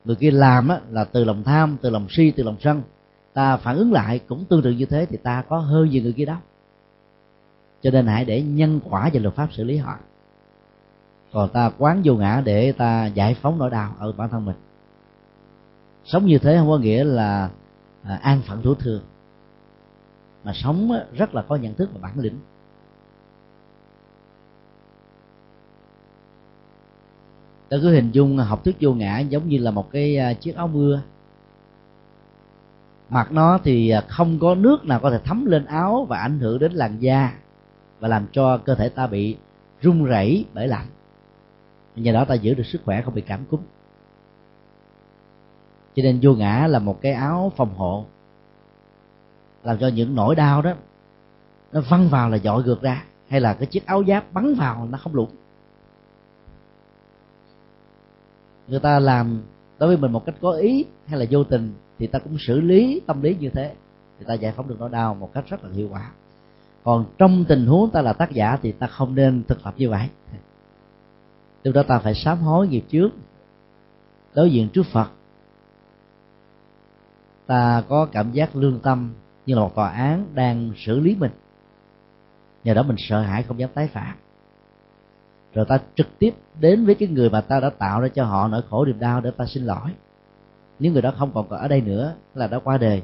[0.05, 2.81] người kia làm á, là từ lòng tham từ lòng si từ lòng sân.
[3.33, 6.13] Ta phản ứng lại cũng tương tự như thế thì ta có hơn gì người
[6.13, 6.37] kia đó.
[7.81, 9.97] Cho nên hãy để nhân quả và luật pháp xử lý họ.
[11.33, 14.55] Còn ta quán vô ngã để ta giải phóng nỗi đau ở bản thân mình.
[16.05, 17.49] Sống như thế không có nghĩa là
[18.03, 19.01] à, an phận thủ thường
[20.43, 22.39] mà sống rất là có nhận thức và bản lĩnh.
[27.75, 30.55] Ta cứ hình dung học thuyết vô ngã giống như là một cái à, chiếc
[30.55, 31.01] áo mưa.
[33.09, 36.39] Mặc nó thì à, không có nước nào có thể thấm lên áo và ảnh
[36.39, 37.33] hưởng đến làn da
[37.99, 39.37] và làm cho cơ thể ta bị
[39.81, 40.85] run rẩy bởi lạnh.
[41.95, 43.59] Nhờ đó ta giữ được sức khỏe, không bị cảm cúm.
[45.95, 48.05] Cho nên vô ngã là một cái áo phòng hộ,
[49.63, 50.73] làm cho những nỗi đau đó
[51.71, 54.87] nó văng vào là dội ngược ra, hay là cái chiếc áo giáp bắn vào
[54.91, 55.29] nó không lụng
[58.67, 59.41] người ta làm
[59.79, 62.59] đối với mình một cách có ý hay là vô tình thì ta cũng xử
[62.59, 63.73] lý tâm lý như thế.
[64.19, 66.11] Thì ta giải phóng được nỗi đau một cách rất là hiệu quả.
[66.83, 69.89] Còn trong tình huống ta là tác giả thì ta không nên thực tập như
[69.89, 70.09] vậy.
[71.63, 73.09] Từ đó ta phải sám hối nghiệp trước
[74.33, 75.09] đối diện trước phật,
[77.45, 79.13] ta có cảm giác lương tâm
[79.45, 81.31] như là một tòa án đang xử lý mình.
[82.63, 84.15] Nhờ đó mình sợ hãi không dám tái phạm
[85.55, 88.47] rồi ta trực tiếp đến với cái người mà ta đã tạo ra cho họ
[88.47, 89.89] nỗi khổ niềm đau để ta xin lỗi.
[90.79, 93.03] Nếu người đó không còn ở đây nữa là đã qua đời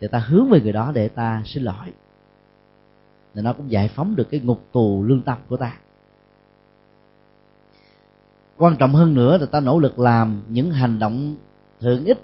[0.00, 1.92] thì ta hướng về người đó để ta xin lỗi.
[3.34, 5.76] Thì nó cũng giải phóng được cái ngục tù lương tâm của ta.
[8.56, 11.36] Quan trọng hơn nữa là ta nỗ lực làm những hành động
[11.80, 12.18] thượng ích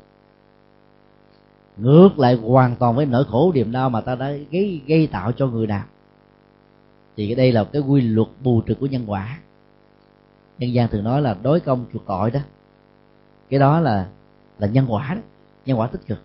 [1.76, 5.32] ngược lại hoàn toàn với nỗi khổ niềm đau mà ta đã gây, gây tạo
[5.32, 5.84] cho người nào.
[7.16, 9.38] Thì đây là cái quy luật bù trừ của nhân quả
[10.58, 12.40] nhân gian thường nói là đối công chuộc tội đó.
[13.50, 14.06] Cái đó là
[14.58, 15.20] là nhân quả đó.
[15.66, 16.18] Nhân quả tích cực.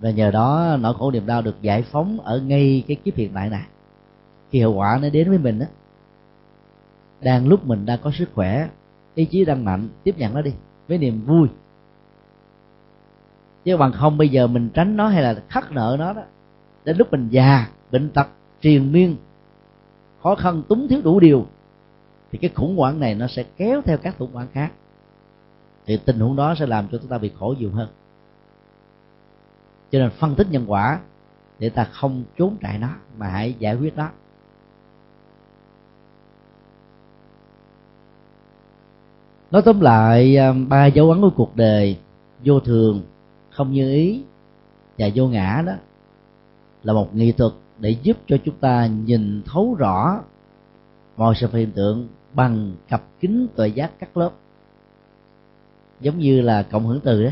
[0.00, 3.30] Và nhờ đó nỗi khổ niềm đau được giải phóng ở ngay cái kiếp hiện
[3.34, 3.66] tại này.
[4.50, 5.66] Khi hậu quả nó đến với mình đó
[7.20, 8.68] đang lúc mình đang có sức khỏe,
[9.14, 10.52] ý chí đang mạnh, tiếp nhận nó đi
[10.88, 11.48] với niềm vui.
[13.64, 16.22] Chứ bằng không bây giờ mình tránh nó hay là khắc nợ nó đó,
[16.84, 18.26] đến lúc mình già, bệnh tật,
[18.60, 19.16] triền miên,
[20.22, 21.46] khó khăn túng thiếu đủ điều
[22.32, 24.72] thì cái khủng hoảng này nó sẽ kéo theo các khủng hoảng khác.
[25.86, 27.88] Thì tình huống đó sẽ làm cho chúng ta bị khổ nhiều hơn.
[29.90, 31.00] Cho nên phân tích nhân quả
[31.58, 32.88] để ta không trốn chạy nó,
[33.18, 34.08] mà hãy giải quyết nó.
[39.50, 41.98] Nói tóm lại um, ba dấu ấn của cuộc đời,
[42.44, 43.02] vô thường,
[43.50, 44.22] không như ý
[44.98, 45.72] và vô ngã đó,
[46.82, 50.20] là một nghệ thuật để giúp cho chúng ta nhìn thấu rõ
[51.16, 54.30] mọi sự hiện tượng bằng cặp kính tuệ giác cắt lớp.
[56.00, 57.30] Giống như là cộng hưởng từ đó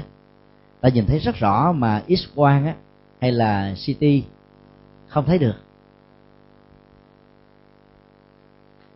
[0.80, 2.74] ta nhìn thấy rất rõ mà x quang á,
[3.20, 4.04] hay là ct
[5.08, 5.54] không thấy được.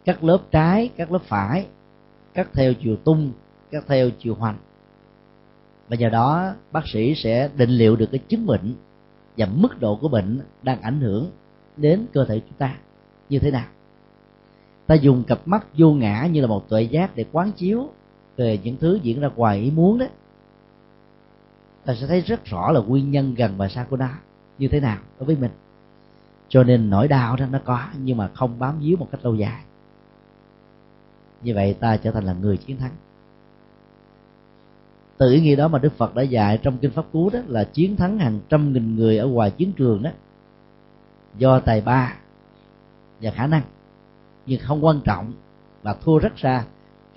[0.05, 1.67] Các lớp trái, các lớp phải
[2.35, 3.33] cắt theo chiều tung
[3.71, 4.59] cắt theo chiều hoành.
[5.89, 8.75] Và nhờ đó, bác sĩ sẽ định liệu được cái chứng bệnh
[9.37, 11.31] và mức độ của bệnh đang ảnh hưởng
[11.77, 12.79] đến cơ thể chúng ta
[13.29, 13.67] như thế nào
[14.89, 17.89] ta dùng cặp mắt vô ngã như là một tuệ giác để quán chiếu
[18.37, 20.07] về những thứ diễn ra ngoài ý muốn đó
[21.85, 24.09] ta sẽ thấy rất rõ là nguyên nhân gần và xa của nó
[24.59, 25.51] như thế nào đối với mình.
[26.49, 29.35] Cho nên nỗi đau đó nó có, nhưng mà không bám víu một cách lâu
[29.35, 29.63] dài.
[31.43, 32.93] Như vậy ta trở thành là người chiến thắng.
[35.19, 37.65] Từ ý nghĩa đó mà đức phật đã dạy trong kinh pháp cú đó là
[37.65, 40.11] chiến thắng hàng trăm nghìn người ở ngoài chiến trường đó.
[41.39, 42.15] Do tài ba
[43.21, 43.63] và khả năng
[44.49, 45.33] nhưng không quan trọng
[45.83, 46.65] và thua rất xa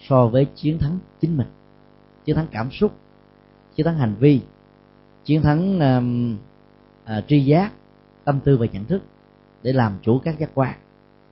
[0.09, 1.47] so với chiến thắng chính mình.
[2.25, 2.91] Chiến thắng cảm xúc
[3.75, 4.41] chiến thắng hành vi
[5.23, 7.71] chiến thắng uh, uh, tri giác
[8.23, 9.03] tâm tư và nhận thức
[9.63, 10.75] để làm chủ các giác quan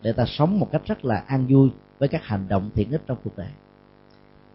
[0.02, 1.70] để ta sống một cách rất là an vui
[2.00, 3.50] với các hành động thiện ích trong cuộc đời.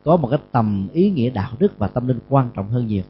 [0.04, 3.02] Có một cái tầm ý nghĩa đạo đức và tâm linh quan trọng hơn nhiều.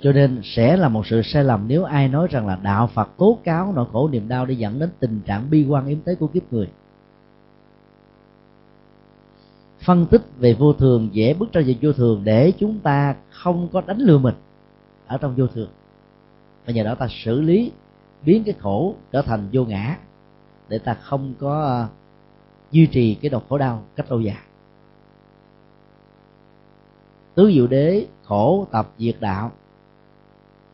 [0.00, 3.08] Cho nên sẽ là một sự sai lầm nếu ai nói rằng là đạo phật
[3.16, 6.14] tố cáo nỗi khổ niềm đau để dẫn đến tình trạng bi quan yếm tế
[6.14, 6.68] của kiếp người.
[9.84, 13.68] Phân tích về vô thường dễ bước ra về vô thường để chúng ta không
[13.72, 14.34] có đánh lừa mình
[15.06, 15.68] ở trong vô thường.
[16.66, 17.72] Và nhờ đó ta xử lý,
[18.24, 19.96] biến cái khổ trở thành vô ngã
[20.68, 21.88] để ta không có ờ,
[22.70, 24.42] duy trì cái độc khổ đau cách lâu dài.
[27.34, 29.52] Tứ diệu đế, khổ, tập, diệt đạo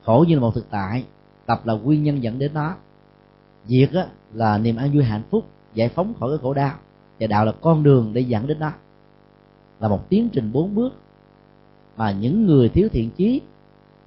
[0.04, 1.04] khổ như là một thực tại
[1.46, 2.74] tập là nguyên nhân dẫn đến nó.
[3.64, 5.44] Diệt á, là niềm an vui hạnh phúc
[5.74, 6.74] giải phóng khỏi cái khổ đau
[7.20, 8.72] và đạo là con đường để dẫn đến nó.
[9.80, 10.92] Là một tiến trình bốn bước
[11.96, 13.40] mà những người thiếu thiện chí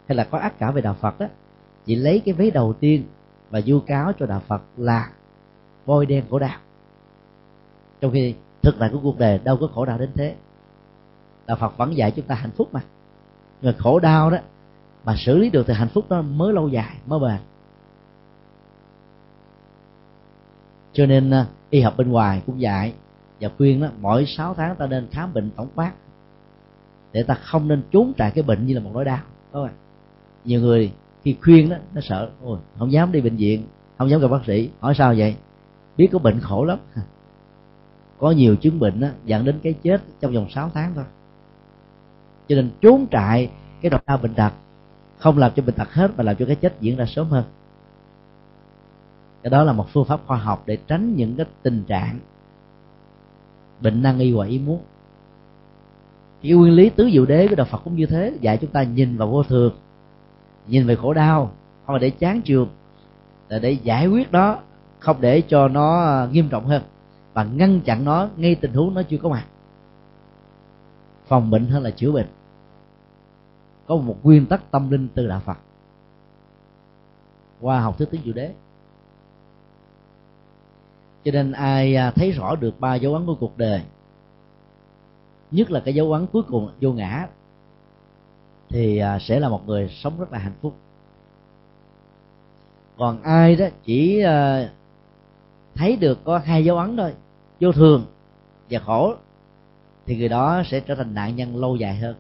[0.07, 1.27] hay là có ác cảm về đạo phật đó
[1.85, 3.03] chỉ lấy cái vế đầu tiên
[3.49, 5.09] và vu cáo cho đạo phật là
[5.85, 6.57] voi đen khổ đau.
[8.01, 10.35] Trong khi thực tại của cuộc đời đâu có khổ đau đến thế.
[11.45, 12.81] Đạo phật vẫn dạy chúng ta hạnh phúc mà.
[13.61, 14.37] Người khổ đau đó
[15.07, 17.37] mà xử lý được thì hạnh phúc đó mới lâu dài mới bền.
[20.93, 22.93] Cho nên à, y học bên ngoài cũng dạy
[23.39, 25.91] và khuyên đó mỗi 6 tháng ta nên khám bệnh tổng quát
[27.11, 29.19] để ta không nên trốn trại cái bệnh như là một nỗi đau
[29.53, 29.77] đúng không
[30.45, 30.91] nhiều người
[31.23, 33.67] khi khuyên đó nó sợ ôi không dám đi bệnh viện
[33.97, 34.69] không dám gặp bác sĩ.
[34.79, 35.35] Hỏi sao vậy?
[35.97, 36.79] Biết có bệnh khổ lắm.
[38.19, 41.05] Có nhiều chứng bệnh đó, dẫn đến cái chết trong vòng 6 tháng thôi.
[42.47, 43.49] Cho nên trốn trại
[43.81, 44.51] cái độc đau bệnh tật
[45.17, 47.43] không làm cho bệnh tật hết, mà làm cho cái chết diễn ra sớm hơn.
[49.43, 52.19] Cái đó là một phương pháp khoa học để tránh những cái tình trạng
[53.81, 54.81] bệnh năng y hoặc ý muốn.
[56.41, 58.83] Cái nguyên lý tứ diệu đế của đạo phật cũng như thế, dạy chúng ta
[58.83, 59.73] nhìn vào vô thường,
[60.67, 61.51] nhìn về khổ đau,
[61.85, 62.69] không phải để chán trường
[63.49, 64.59] là để giải quyết đó
[64.99, 66.81] không để cho nó nghiêm trọng hơn,
[67.33, 69.45] và ngăn chặn nó ngay tình huống nó chưa có mặt.
[71.27, 72.27] Phòng bệnh hơn là chữa bệnh
[73.87, 75.57] có một nguyên tắc tâm linh từ đạo phật.
[77.61, 78.53] Qua học thuyết tiếng diệu đế.
[81.23, 83.81] Cho nên ai à, thấy rõ được ba dấu ấn của cuộc đời,
[85.51, 87.27] nhất là cái dấu ấn cuối cùng, vô ngã,
[88.69, 90.73] thì à, sẽ là một người sống rất là hạnh phúc.
[92.97, 94.69] Còn ai đó chỉ à,
[95.75, 97.13] thấy được có hai dấu ấn thôi,
[97.59, 98.05] vô thường
[98.69, 99.15] và khổ,
[100.05, 102.15] thì người đó sẽ trở thành nạn nhân lâu dài hơn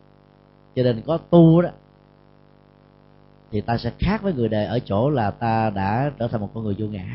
[0.77, 1.69] cho nên có tu đó
[3.51, 6.49] thì ta sẽ khác với người đời ở chỗ là ta đã trở thành một
[6.53, 7.05] con người vô ngã.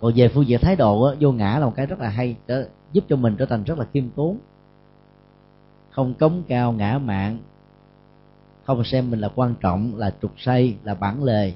[0.00, 2.36] Còn về phương diện thái độ á, vô ngã là một cái rất là hay
[2.46, 4.38] để giúp cho mình trở thành rất là khiêm tốn.
[5.90, 7.38] Không cống cao ngã mạn
[8.64, 11.52] không xem mình là quan trọng là trục say là bản lề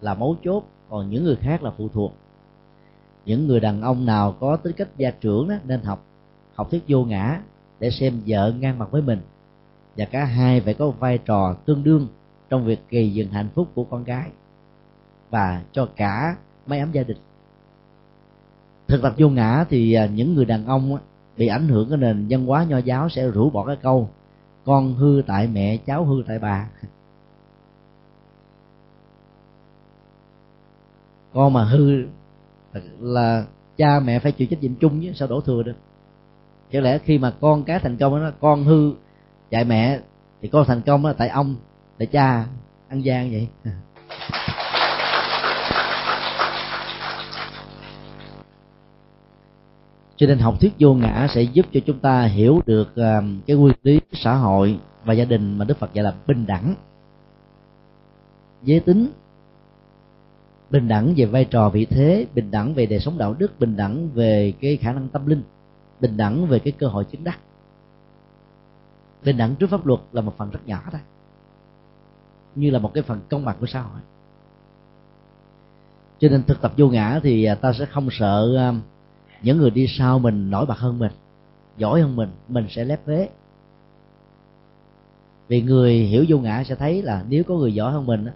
[0.00, 0.64] là mấu chốt.
[0.88, 2.14] Còn những người khác là phụ thuộc.
[3.24, 6.04] Những người đàn ông nào có tính cách gia trưởng đó, nên học
[6.54, 7.40] học thuyết vô ngã
[7.78, 9.20] để xem vợ ngang mặt với mình
[9.96, 12.08] và cả hai phải có vai trò tương đương
[12.50, 14.30] trong việc gây dựng hạnh phúc của con gái
[15.30, 16.36] và cho cả
[16.66, 17.16] mái ấm gia đình.
[18.88, 20.98] Thực tập vô ngã thì à, những người đàn ông
[21.36, 24.08] bị ảnh hưởng cái nền văn hóa nho giáo sẽ rủ bỏ cái câu,
[24.64, 26.68] con hư tại mẹ, cháu hư tại bà.
[31.34, 32.04] Con mà hư
[33.00, 33.46] là
[33.76, 35.76] cha mẹ phải chịu trách nhiệm chung chứ sao đổ thừa được.
[36.72, 38.92] Chẳng lẽ khi mà con cái thành công đó, con hư
[39.50, 40.00] dạy mẹ
[40.42, 41.56] thì con thành công là tại ông,
[41.98, 42.46] tại cha
[42.88, 43.48] ăn gian vậy.
[50.16, 53.56] Cho nên học thuyết vô ngã sẽ giúp cho chúng ta hiểu được um, cái
[53.56, 56.74] nguyên lý xã hội và gia đình mà đức phật dạy là bình đẳng.
[58.62, 59.10] Giới tính,
[60.70, 63.76] bình đẳng về vai trò vị thế, bình đẳng về đời sống đạo đức, bình
[63.76, 65.42] đẳng về cái khả năng tâm linh,
[66.00, 67.38] bình đẳng về cái cơ hội chứng đắc
[69.24, 71.00] bình đẳng trước pháp luật là một phần rất nhỏ thôi.
[72.54, 74.00] Như là một cái phần công bằng của xã hội.
[76.18, 78.74] Cho nên thực tập vô ngã thì à, ta sẽ không sợ à,
[79.42, 81.12] những người đi sau mình nổi bật hơn mình,
[81.76, 83.28] giỏi hơn mình mình sẽ lép vế.
[85.48, 88.26] Vì người hiểu vô ngã sẽ thấy là nếu có người giỏi hơn mình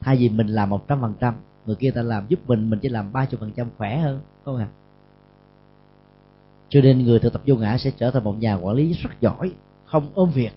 [0.00, 1.34] thay vì mình làm một trăm phần trăm,
[1.66, 4.20] người kia ta làm giúp mình mình chỉ làm ba chục phần trăm khỏe hơn,
[4.44, 4.68] không à.
[6.68, 9.10] Cho nên người thực tập vô ngã sẽ trở thành một nhà quản lý rất
[9.20, 9.52] giỏi
[9.94, 10.52] không ôm việc,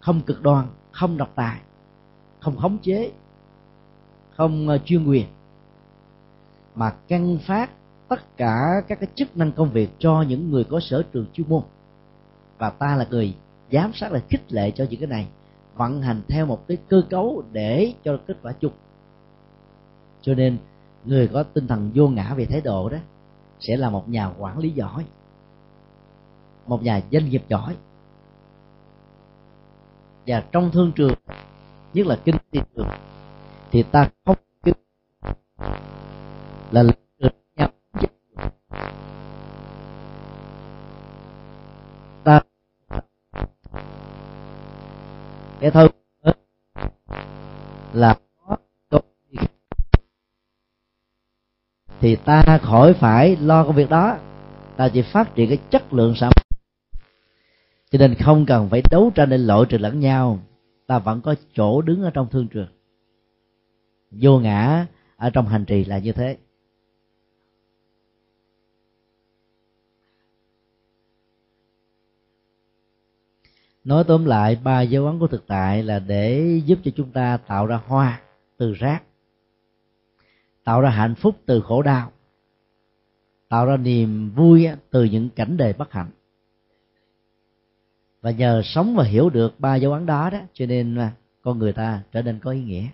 [0.00, 1.60] không cực đoan, không độc tài,
[2.40, 3.12] không khống chế,
[4.36, 5.26] không ờ, chuyên quyền,
[6.74, 7.70] mà căn phát
[8.08, 11.48] tất cả các cái chức năng công việc cho những người có sở trường chuyên
[11.48, 11.62] môn.
[12.58, 13.34] Và ta là người
[13.72, 15.28] giám sát, là khích lệ cho những cái này,
[15.74, 18.72] vận hành theo một cái cơ cấu để cho kết quả chung.
[20.22, 20.58] Cho nên
[21.04, 22.98] người có tinh thần vô ngã về thái độ đó
[23.60, 25.04] sẽ là một nhà quản lý giỏi
[26.68, 27.76] một nhà doanh nghiệp giỏi.
[30.26, 31.14] Và trong thương trường,
[31.94, 32.88] nhất là kinh tế trường,
[33.70, 34.36] thì ta không
[36.70, 36.82] là
[37.56, 37.68] nhau
[42.24, 42.40] ta
[45.60, 45.88] cái thôi
[47.92, 48.16] là
[52.00, 54.16] thì ta khỏi phải lo công việc đó.
[54.76, 56.37] Ta chỉ phát triển cái chất lượng sản phẩm
[57.90, 60.40] cho nên không cần phải đấu tranh để lội trừ lẫn nhau.
[60.86, 62.68] Ta vẫn có chỗ đứng ở trong thương trường.
[64.10, 64.86] Vô ngã
[65.16, 66.38] ở trong hành trì là như thế.
[73.84, 77.36] Nói tóm lại, ba dấu ấn của thực tại là để giúp cho chúng ta
[77.36, 78.20] tạo ra hoa
[78.56, 79.02] từ rác,
[80.64, 82.12] tạo ra hạnh phúc từ khổ đau,
[83.48, 86.10] tạo ra niềm vui từ những cảnh đề bất hạnh
[88.20, 90.98] và nhờ sống và hiểu được ba dấu ấn đó đó, cho nên
[91.42, 92.86] con người ta trở nên có ý nghĩa.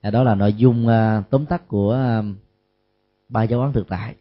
[0.00, 2.22] À, đó là nội dung à, tóm tắt của à,
[3.28, 4.14] ba dấu ấn thực tại.